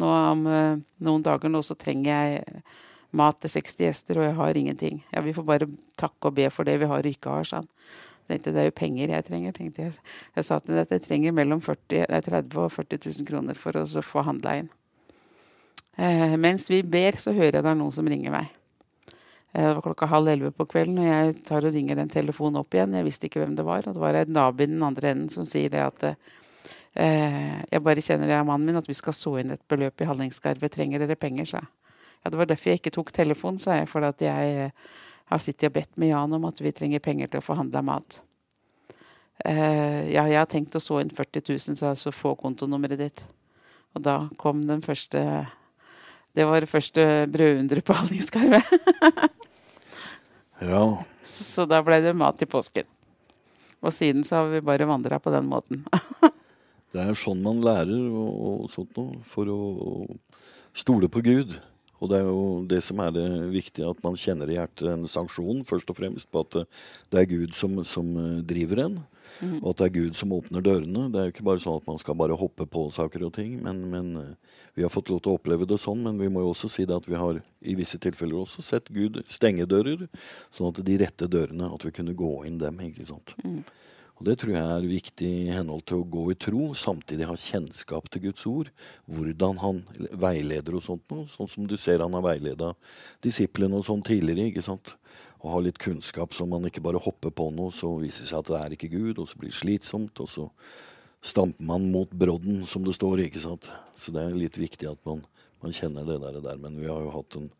[0.00, 2.62] Nå Om eh, noen dager nå så trenger jeg
[3.16, 5.02] mat til 60 gjester, og jeg har ingenting.
[5.14, 7.62] Ja, Vi får bare takke og be for det vi har og ikke har, sa
[7.62, 7.68] han.
[8.28, 9.52] Tenkte det er jo penger jeg trenger.
[9.52, 9.92] tenkte Jeg
[10.36, 13.86] Jeg sa til at jeg trenger mellom 40, 30 og 40 000 kroner for å
[14.02, 14.68] få handla inn.
[15.96, 18.52] Eh, mens vi ber, så hører jeg det er noen som ringer meg.
[19.52, 22.60] Eh, det var klokka halv elleve på kvelden, og jeg tar og ringer den telefonen
[22.60, 22.94] opp igjen.
[22.94, 23.88] Jeg visste ikke hvem det var.
[23.88, 27.82] Og det var en nabo i den andre enden som sier det at eh, jeg
[27.82, 30.76] bare kjenner jeg og mannen min at vi skal så inn et beløp i Hallingskarvet.
[30.76, 31.72] Trenger dere penger, sa jeg.
[32.28, 33.86] Ja, det var derfor jeg ikke tok telefonen, sa jeg.
[33.88, 34.88] For at jeg eh,
[35.32, 38.18] har sittet og bedt med Jan om at vi trenger penger til å forhandle mat.
[39.40, 43.00] Uh, ja, jeg har tenkt å så inn 40 000, så jeg, så få kontonummeret
[43.00, 43.22] ditt.
[43.96, 45.22] Og da kom den første
[46.36, 48.68] Det var det første brødunderet på Hallingskarvet.
[50.68, 50.82] ja.
[51.22, 52.84] Så, så da ble det mat i påsken.
[53.80, 55.80] Og siden så har vi bare vandra på den måten.
[56.92, 61.56] det er sånn man lærer og, og sånt noe, for å, å stole på Gud.
[61.98, 65.06] Og det er jo det som er det viktige, at man kjenner i hjertet en
[65.10, 66.60] sanksjon, først og fremst på at
[67.10, 68.98] det er Gud som, som eh, driver en.
[69.38, 69.58] Mm.
[69.60, 71.08] Og at det er Gud som åpner dørene.
[71.12, 73.58] Det er jo ikke bare sånn at man skal bare hoppe på saker og ting.
[73.64, 76.44] Men, men eh, vi har fått lov til å oppleve det sånn, men vi må
[76.44, 80.06] jo også si det at vi har i visse tilfeller også sett Gud stenge dører,
[80.54, 82.78] sånn at de rette dørene, at vi kunne gå inn dem.
[82.86, 83.34] ikke sant?
[83.42, 83.62] Mm.
[84.18, 87.36] Og Det tror jeg er viktig i henhold til å gå i tro, samtidig ha
[87.38, 88.70] kjennskap til Guds ord.
[89.06, 91.28] Hvordan han veileder og sånt noe.
[91.30, 92.72] Sånn som du ser han har veileda
[93.22, 94.50] disiplene og sånn tidligere.
[94.50, 94.96] ikke sant?
[95.38, 98.40] Og ha litt kunnskap så man ikke bare hopper på noe, så viser det seg
[98.42, 100.48] at det er ikke Gud, og så blir det slitsomt, og så
[101.22, 103.22] stamper man mot brodden, som det står.
[103.22, 103.70] ikke sant?
[103.94, 105.22] Så det er litt viktig at man,
[105.62, 106.58] man kjenner det der, der.
[106.58, 107.52] Men vi har jo hatt en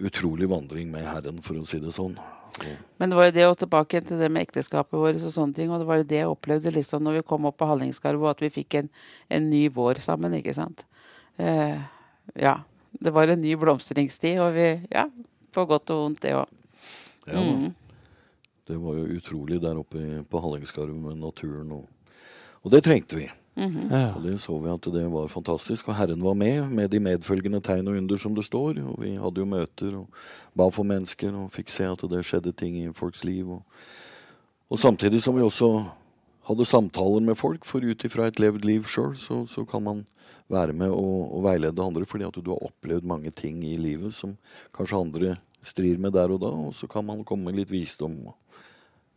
[0.00, 2.16] utrolig vandring med Herren, for å si det sånn.
[3.00, 5.72] Men det var jo det og tilbake til det med ekteskapet vårt og sånne ting.
[5.72, 8.44] Og det var jo det jeg opplevde liksom når vi kom opp på Hallingskarvet, at
[8.44, 8.90] vi fikk en,
[9.32, 10.84] en, ny vår sammen, ikke sant.
[11.40, 11.80] Eh,
[12.38, 12.60] ja.
[13.02, 15.06] Det var en ny blomstringstid, og vi Ja,
[15.52, 16.50] på godt og vondt, det òg.
[17.26, 17.72] Ja, mm.
[18.68, 21.88] Det var jo utrolig der oppe på Hallingskarvet med naturen, og,
[22.62, 23.26] og det trengte vi.
[23.54, 23.92] Mm -hmm.
[23.92, 24.14] ja.
[24.16, 25.88] Og Det så vi at det var fantastisk.
[25.88, 28.78] Og Herren var med, med de medfølgende tegn og under, som det står.
[28.84, 30.08] Og Vi hadde jo møter og
[30.56, 33.50] ba for mennesker og fikk se at det skjedde ting i folks liv.
[33.50, 33.62] Og,
[34.70, 35.84] og samtidig som vi også
[36.48, 40.06] hadde samtaler med folk, for ut ifra et levd liv sjøl, så, så, kan man
[40.48, 44.14] være med og, og, veilede andre fordi at du har opplevd mange ting i livet
[44.14, 44.36] som
[44.74, 48.16] kanskje andre strir med der og da, og så kan man komme med litt visdom.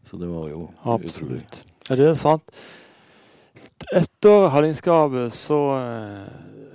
[0.03, 1.25] Så det var jo Absolutt.
[1.25, 1.45] utrolig.
[1.89, 2.51] Ja, det er sant
[3.91, 5.59] etter Hallingsgapet så,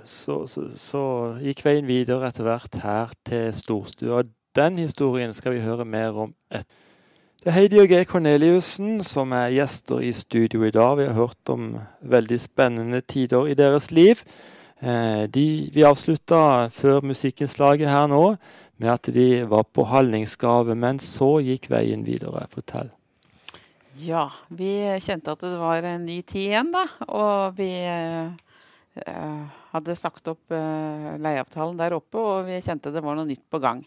[0.05, 1.03] så, så, så,
[1.41, 4.23] gikk veien videre etter hvert her til storstua.
[4.55, 6.87] Den historien skal vi høre mer om etter.
[7.41, 10.91] Det er Heidi og Geir Korneliussen som er gjester i studio i dag.
[10.99, 11.71] Vi har hørt om
[12.05, 14.21] veldig spennende tider i deres liv.
[14.77, 18.35] Eh, de, vi avslutta før musikkinnslaget her nå
[18.77, 22.45] med at de var på Hallingsgave, men så gikk veien videre.
[22.53, 22.93] Fortell.
[24.01, 26.85] Ja, vi kjente at det var en ny tid igjen, da.
[27.11, 29.41] Og vi eh,
[29.73, 33.61] hadde sagt opp eh, leieavtalen der oppe, og vi kjente det var noe nytt på
[33.61, 33.83] gang.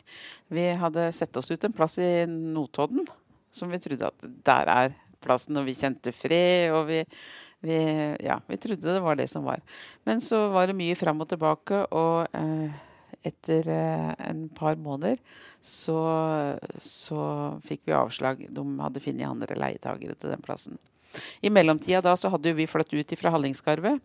[0.54, 3.08] Vi hadde sett oss ut en plass i Notodden
[3.54, 7.00] som vi trodde at der er plassen, og vi kjente fred, og vi,
[7.64, 7.78] vi,
[8.22, 9.62] ja, vi trodde det var det som var.
[10.06, 12.82] Men så var det mye fram og tilbake, og eh,
[13.24, 15.18] etter eh, en par måneder
[15.64, 15.98] så,
[16.78, 17.20] så,
[17.64, 18.44] fikk vi avslag.
[18.52, 20.78] De hadde funnet andre leietagere til den plassen.
[21.44, 24.02] I mellomtida da så hadde vi flyttet ut fra Hallingskarvet.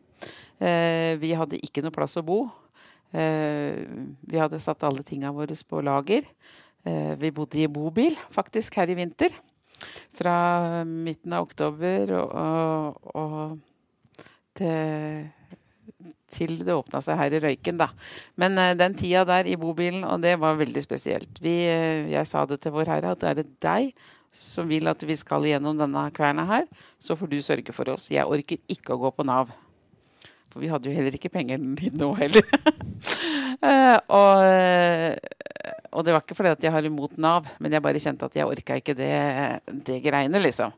[0.62, 2.44] Eh, vi hadde ikke noe plass å bo.
[3.12, 3.84] Eh,
[4.22, 6.28] vi hadde satt alle tinga våre på lager.
[6.80, 9.34] Vi bodde i bobil faktisk her i vinter.
[10.16, 15.28] Fra midten av oktober og, og, og til
[16.32, 17.90] til det åpna seg her i Røyken, da.
[18.40, 21.42] Men uh, den tida der i bobilen, og det var veldig spesielt.
[21.44, 23.94] Vi, uh, jeg sa det til Vår Herre at er det deg
[24.40, 26.68] som vil at vi skal gjennom denne kverna her,
[27.02, 28.12] så får du sørge for oss.
[28.14, 29.52] Jeg orker ikke å gå på Nav.
[30.50, 32.46] For vi hadde jo heller ikke penger nå heller.
[33.62, 34.46] uh, og,
[35.92, 38.38] og, det var ikke fordi at jeg har imot Nav, men jeg bare kjente at
[38.38, 39.16] jeg orka ikke det,
[39.86, 40.78] det greiene, liksom.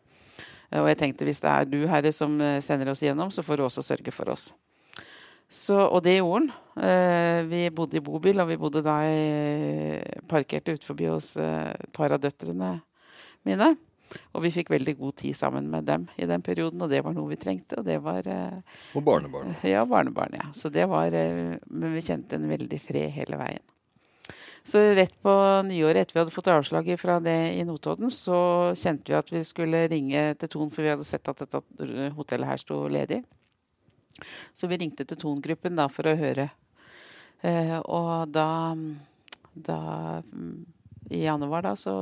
[0.79, 3.59] Og jeg tenkte hvis det er du, Herre, som eh, sender oss igjennom, så får
[3.59, 4.51] du også sørge for oss.
[5.51, 6.51] Så, og det gjorde han.
[6.79, 9.99] Eh, vi bodde i bobil, og vi bodde da i,
[10.31, 12.77] parkerte ut forbi hos eh, et par av døtrene
[13.47, 13.73] mine.
[14.31, 17.15] Og vi fikk veldig god tid sammen med dem i den perioden, og det var
[17.15, 17.81] noe vi trengte.
[17.81, 19.51] Og det var eh, Og barnebarn.
[19.67, 20.47] Ja, barnebarn, ja.
[20.55, 23.63] Så det var Men vi kjente en veldig fred hele veien.
[24.63, 25.33] Så rett på
[25.67, 29.41] nyåret, etter vi hadde fått avslag fra det i Notodden, så kjente vi at vi
[29.43, 33.23] skulle ringe til Ton, for vi hadde sett at dette hotellet her sto ledig.
[34.53, 36.49] Så vi ringte til Ton-gruppen da for å høre.
[37.41, 38.75] Eh, og da,
[39.53, 39.79] da
[41.09, 41.93] I januar da så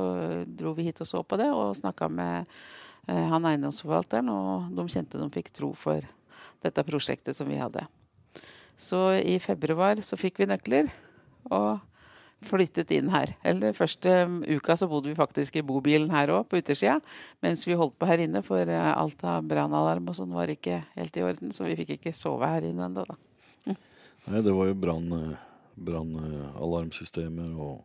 [0.46, 2.50] dro vi hit og så på det og snakka med
[3.08, 6.04] eh, han eiendomsforvalteren, og de kjente de fikk tro for
[6.60, 7.86] dette prosjektet som vi hadde.
[8.80, 10.88] Så i februar så fikk vi nøkler
[11.50, 11.80] og
[12.46, 13.34] flyttet inn her.
[13.46, 14.12] Eller første
[14.48, 16.98] uka så bodde vi faktisk i bobilen her òg, på utersida.
[17.44, 20.80] Mens vi holdt på her inne, for eh, alt av brannalarm og sånn var ikke
[20.96, 21.52] helt i orden.
[21.56, 23.18] Så vi fikk ikke sove her inne ennå, da.
[24.30, 25.36] Nei, det var jo brann-
[25.80, 27.84] brannalarmsystemer og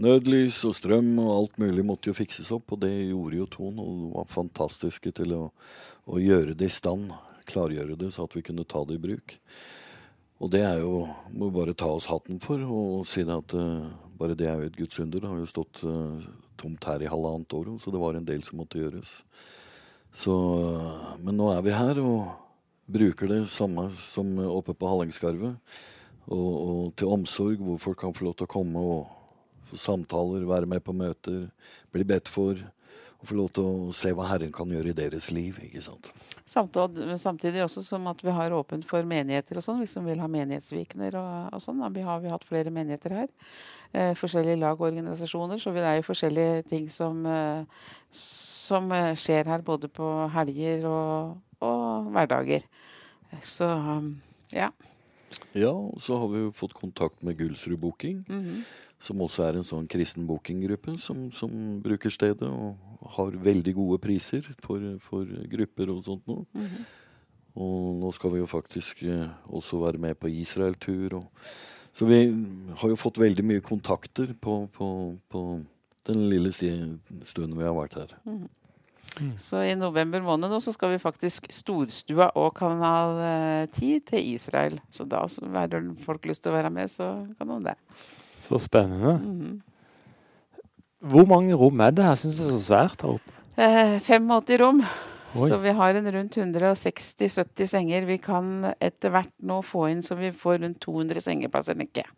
[0.00, 3.82] nødlys og strøm og alt mulig måtte jo fikses opp, og det gjorde jo Ton.
[3.82, 5.42] Og de var fantastiske til å,
[6.08, 7.12] å gjøre det i stand,
[7.50, 9.36] klargjøre det så at vi kunne ta det i bruk.
[10.40, 11.04] Og det er jo
[11.36, 14.68] Må bare ta oss hatten for og si det at uh, bare det er jo
[14.68, 15.20] et gudsunder.
[15.20, 16.20] Det har jo stått uh,
[16.60, 19.14] tomt her i halvannet år, så det var en del som måtte gjøres.
[20.12, 22.34] Så, uh, men nå er vi her og
[22.90, 25.56] bruker det samme som oppe på Hallingskarvet.
[26.30, 29.08] Og, og, til omsorg, hvor folk kan få lov til å komme og
[29.70, 31.48] få samtaler, være med på møter,
[31.94, 32.60] bli bedt for.
[33.20, 35.58] Og få lov til å se hva Herren kan gjøre i deres liv.
[35.62, 36.08] ikke sant?
[36.50, 40.26] Samtidig også som at vi har åpent for menigheter og sånn, hvis de vil ha
[40.30, 41.84] menighetsvikener og, og sånn.
[41.94, 43.28] Vi har vi hatt flere menigheter her.
[43.92, 45.60] Eh, forskjellige lag og organisasjoner.
[45.60, 50.88] Så det er jo forskjellige ting som, eh, som eh, skjer her både på helger
[50.90, 52.66] og, og hverdager.
[53.44, 53.68] Så
[54.50, 54.72] ja.
[55.54, 58.24] Ja, og så har vi jo fått kontakt med Gullsrud Booking.
[58.28, 58.62] Mm -hmm.
[59.00, 62.48] Som også er en sånn kristen bookinggruppe som, som, bruker stedet.
[62.48, 66.44] Og har veldig gode priser for, for grupper og sånt noe.
[66.52, 66.84] Mm -hmm.
[67.54, 71.20] Og nå skal vi jo faktisk eh, også være med på Israel-tur.
[71.92, 72.20] Så vi
[72.76, 75.60] har jo fått veldig mye kontakter på, på, på
[76.06, 78.16] den lille stunden vi har vært her.
[78.24, 78.48] Mm -hmm.
[79.20, 79.38] Mm.
[79.38, 83.16] Så i november måned nå så skal vi faktisk Storstua og Kanal
[83.72, 84.80] 10 eh, til Israel.
[84.90, 87.74] Så da har folk lyst til å være med, så kan de det.
[88.40, 89.18] Så spennende.
[89.20, 89.60] Mm.
[91.10, 92.18] Hvor mange rom er det her?
[92.18, 93.36] Syns det er så svært her oppe.
[93.60, 94.82] Eh, 85 rom.
[95.30, 95.46] Oi.
[95.46, 98.06] Så vi har en rundt 160-70 senger.
[98.08, 102.12] Vi kan etter hvert nå få inn så vi får rundt 200 sengeplasser, tenker jeg.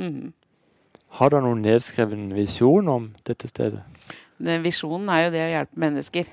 [0.00, 0.32] Mm.
[1.18, 3.84] Har dere noen nedskreven visjon om dette stedet?
[4.40, 6.30] Visjonen er jo det å hjelpe mennesker.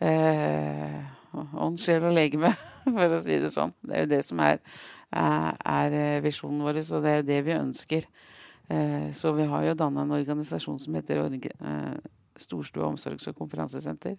[0.00, 0.98] Eh,
[1.36, 2.54] ånd, sjel og legeme,
[2.96, 3.74] for å si det sånn.
[3.84, 4.62] Det er jo det som er,
[5.10, 8.08] er, er visjonen vår, og det er jo det vi ønsker.
[8.70, 11.22] Eh, så vi har jo danna en organisasjon som heter
[12.40, 14.16] Storstue omsorgs- og konferansesenter.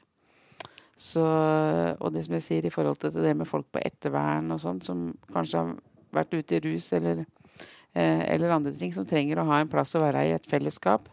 [0.97, 1.23] Så,
[1.97, 4.84] og det som jeg sier i forhold til det med folk på ettervern og sånn,
[4.86, 5.71] som kanskje har
[6.13, 7.23] vært ute i rus eller,
[7.95, 11.08] eh, eller andre ting, som trenger å ha en plass å være i et fellesskap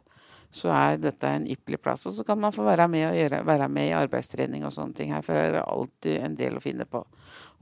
[0.50, 2.06] så er dette en ypperlig plass.
[2.08, 5.12] Og så kan man få være med, gjøre, være med i arbeidstrening og sånne ting
[5.12, 7.02] her, for det er alltid en del å finne på.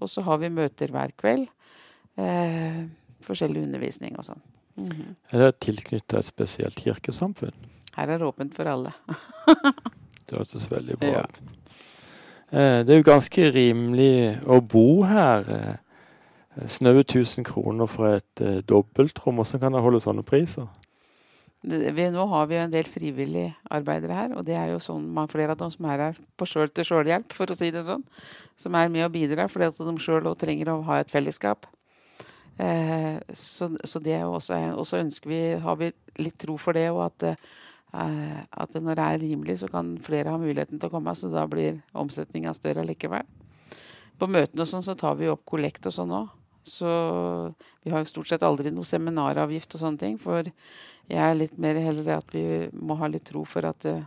[0.01, 1.49] Og så har vi møter hver kveld.
[2.17, 2.85] Eh,
[3.27, 4.43] forskjellig undervisning og sånn.
[4.77, 5.15] Mm -hmm.
[5.33, 7.55] Er det tilknyttet et spesielt kirkesamfunn?
[7.97, 8.93] Her er det åpent for alle.
[10.27, 11.41] det hørtes veldig bra ut.
[11.41, 11.57] Ja.
[12.51, 15.49] Eh, det er jo ganske rimelig å bo her.
[15.51, 19.35] Eh, Snaue 1000 kroner for et eh, dobbeltrom.
[19.35, 20.69] Hvordan kan det holde sånne priser?
[21.67, 25.09] Vi, nå har vi jo en del frivillige arbeidere her, og det er jo sånn
[25.33, 28.05] flere av dem som er her på sjøl til sjølhjelp, for å si det sånn.
[28.55, 31.67] Som er med og bidrar, fordi at de sjøl òg trenger å ha et fellesskap.
[32.59, 36.77] Eh, så, så, det er også Og så ønsker vi, har vi litt tro for
[36.77, 37.27] det, og at,
[37.93, 41.29] eh, at når det er rimelig, så kan flere ha muligheten til å komme, så
[41.33, 43.29] da blir omsetninga større likevel.
[44.17, 46.33] På møtene og sånn så tar vi opp kollekt og sånn òg.
[46.67, 46.89] Så
[47.85, 50.17] vi har jo stort sett aldri noe seminaravgift og sånne ting.
[50.19, 50.49] For
[51.07, 54.01] jeg er litt mer heller at vi må ha litt tro for at det,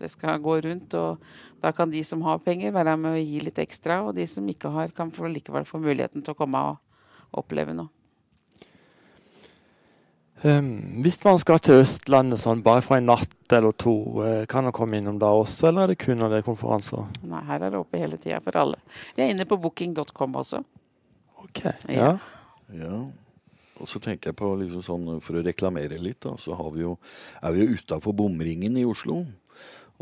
[0.00, 0.94] det, skal gå rundt.
[0.96, 1.20] Og
[1.60, 4.00] da kan de som har penger, være med å gi litt ekstra.
[4.06, 6.80] Og de som ikke har, kan likevel få muligheten til å komme og
[7.32, 7.90] oppleve noe.
[10.42, 14.66] Um, hvis man skal til Østlandet sånn bare for en natt eller to, uh, kan
[14.66, 17.04] man komme innom da også, eller er det kun når det er konferanser?
[17.30, 18.80] Nei, her er det oppe hele tida for alle.
[19.14, 20.64] Vi er inne på booking.com også.
[21.44, 21.62] Ok,
[21.94, 22.16] ja.
[22.74, 22.96] ja.
[23.82, 26.96] Og så tenker jeg på liksom sånn, For å reklamere litt, da, så vi jo,
[27.42, 29.22] er vi jo utafor bomringen i Oslo.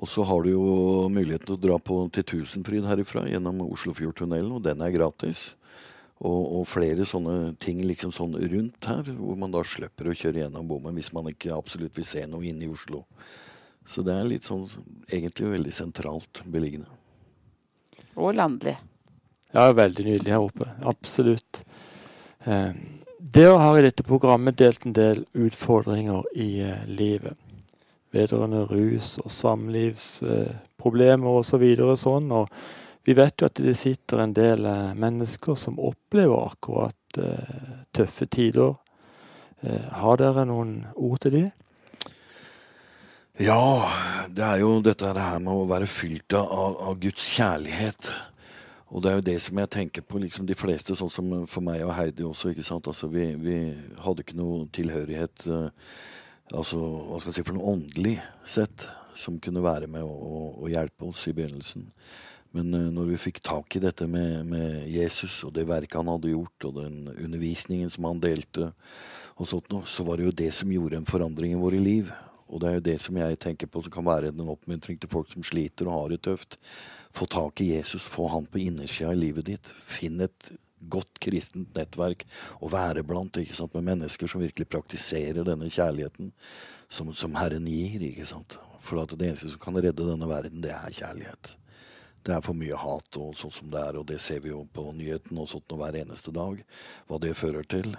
[0.00, 0.64] Og så har du jo
[1.12, 5.50] muligheten til å dra på til Tusenfryd herifra gjennom Oslofjordtunnelen, og den er gratis.
[6.20, 10.42] Og, og, flere sånne ting liksom sånn rundt her, hvor man da slipper å kjøre
[10.42, 13.06] gjennom bommen hvis man ikke absolutt vil se noe inne i Oslo.
[13.88, 14.66] Så det er litt sånn
[15.08, 16.90] egentlig veldig sentralt beliggende.
[18.20, 18.76] Og landlig.
[19.54, 20.68] Ja, veldig nydelig her oppe.
[20.86, 21.64] Absolutt.
[22.44, 22.72] Eh,
[23.18, 27.36] dere har i dette programmet delt en del utfordringer i eh, livet.
[28.14, 31.64] Vedrørende rus og samlivsproblemer eh, osv.
[31.64, 32.30] Og, så sånn.
[32.34, 32.48] og
[33.04, 38.28] vi vet jo at det sitter en del eh, mennesker som opplever akkurat uh, tøffe
[38.28, 38.76] tider.
[39.64, 41.44] Uh, har dere noen ord til de?
[43.40, 43.88] Ja,
[44.28, 48.10] det er jo dette her med å være fylt av, av Guds kjærlighet.
[48.90, 51.64] Og det er jo det som jeg tenker på, liksom de fleste, sånn som for
[51.64, 52.50] meg og Heidi også.
[52.52, 52.90] ikke sant?
[52.90, 53.58] Altså, vi, vi
[54.02, 55.70] hadde ikke noe tilhørighet uh,
[56.52, 58.84] altså, hva skal jeg si, for noe åndelig sett
[59.18, 61.88] som kunne være med å, å, å hjelpe oss i begynnelsen.
[62.56, 66.10] Men uh, når vi fikk tak i dette med, med, Jesus og det verket han
[66.10, 68.72] hadde gjort, og den undervisningen som han delte,
[69.40, 72.10] og sånt noe, så var det jo det som gjorde en forandring i våre liv.
[72.50, 75.10] Og det er jo det som jeg tenker på som kan være en oppmuntring til
[75.12, 76.58] folk som sliter og har det tøft.
[77.14, 79.70] Få tak i Jesus, få han på innersida i livet ditt.
[79.70, 80.50] Finn et
[80.90, 82.26] godt kristent nettverk
[82.58, 86.32] og være blant ikke sant, med mennesker som virkelig praktiserer denne kjærligheten
[86.90, 88.02] som, som Herren gir.
[88.10, 88.58] ikke sant?
[88.82, 91.54] For at det eneste som kan redde denne verden, det er kjærlighet
[92.26, 94.64] det er for mye hat og sånn som det er, og det ser vi jo
[94.72, 96.60] på nyhetene og sånt hver eneste dag,
[97.08, 97.94] hva det fører til.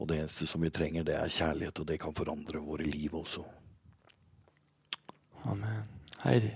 [0.00, 3.14] Og det eneste som vi trenger, det er kjærlighet, og det kan forandre våre liv
[3.14, 3.44] også.
[5.48, 5.88] Amen.
[6.24, 6.52] Heidi?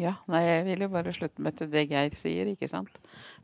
[0.00, 2.94] Ja, nei, jeg vil jo bare slutte med til det Geir sier, ikke sant.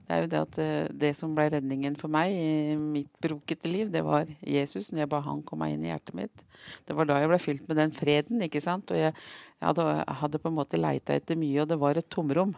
[0.07, 3.69] Det er jo det at eh, det som ble redningen for meg i mitt brokete
[3.69, 6.47] liv, det var Jesus, når jeg ba han komme inn i hjertet mitt.
[6.89, 8.91] Det var da jeg ble fylt med den freden, ikke sant.
[8.95, 9.13] Og jeg,
[9.59, 9.87] jeg hadde,
[10.23, 12.57] hadde, på en måte leita etter mye, og det var et tomrom.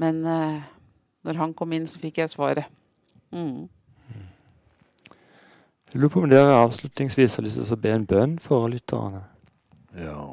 [0.00, 0.64] Men eh,
[1.24, 2.70] når han kom inn, så fikk jeg svaret.
[3.34, 3.66] Mm.
[5.94, 9.22] Jeg lurer på om dere avslutningsvis har lyst til å be en bønn for lytterne?
[9.94, 10.32] Ja.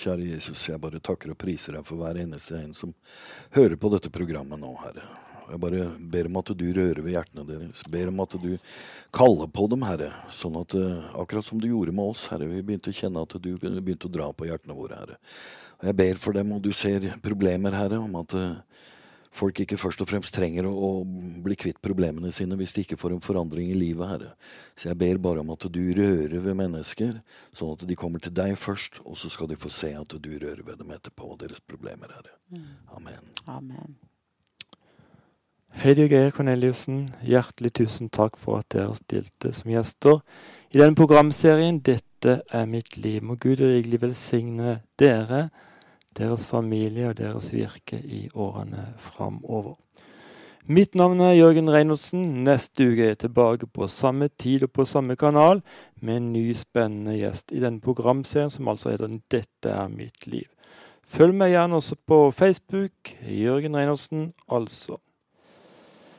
[0.00, 2.94] Kjære Jesus, jeg bare takker og priser deg for hver eneste en som
[3.54, 5.04] hører på dette programmet nå, Herre.
[5.50, 7.82] Jeg bare ber om at du rører ved hjertene deres.
[7.90, 8.50] Ber om at du
[9.14, 10.12] kaller på dem, Herre.
[10.32, 13.34] Sånn at uh, akkurat som du gjorde med oss, Herre, vi begynte å kjenne at
[13.42, 15.18] du begynte å dra på hjertene våre, Herre.
[15.80, 18.58] Og jeg ber for dem, og du ser problemer, Herre, om at uh,
[19.32, 20.90] folk ikke først og fremst trenger å, å,
[21.44, 24.34] bli kvitt problemene sine hvis de ikke får en forandring i livet, Herre.
[24.76, 27.16] Så jeg ber bare om at du rører ved mennesker,
[27.56, 30.30] sånn at de kommer til deg først, og så skal de få se at du
[30.34, 32.36] rører ved dem etterpå, og deres problemer, Herre.
[32.52, 32.70] Mm.
[32.98, 33.34] Amen.
[33.48, 33.98] Amen.
[35.80, 40.18] Heidi og Geir Korneliussen, hjertelig tusen takk for at dere stilte som gjester
[40.74, 43.22] i denne programserien 'Dette er mitt liv'.
[43.22, 45.48] Må Gud rikelig velsigne dere
[46.18, 49.74] deres familie og deres virke i årene framover.
[50.70, 52.44] Mitt navn er Jørgen Reinholdsen.
[52.44, 55.62] Neste uke er jeg tilbake på samme tid og på samme kanal
[56.00, 60.52] med en ny spennende gjest i denne programserien som altså heter 'Dette er mitt liv'.
[61.10, 63.16] Følg meg gjerne også på Facebook.
[63.26, 65.00] Jørgen Reinholdsen, altså.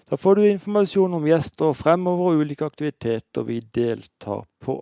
[0.09, 4.81] Da får du informasjon om gjester fremover og ulike aktiviteter vi deltar på.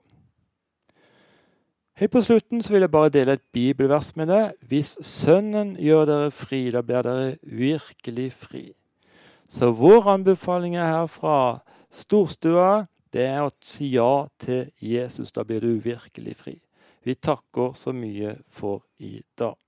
[2.00, 4.54] Helt på slutten så vil jeg bare dele et bibelvers med deg.
[4.64, 8.62] Hvis Sønnen gjør dere fri, da blir dere virkelig fri.
[9.52, 11.60] Så vår anbefaling er fra
[11.92, 15.36] storstua det er å si ja til Jesus.
[15.36, 16.56] Da blir du virkelig fri.
[17.04, 19.60] Vi takker så mye for i dag.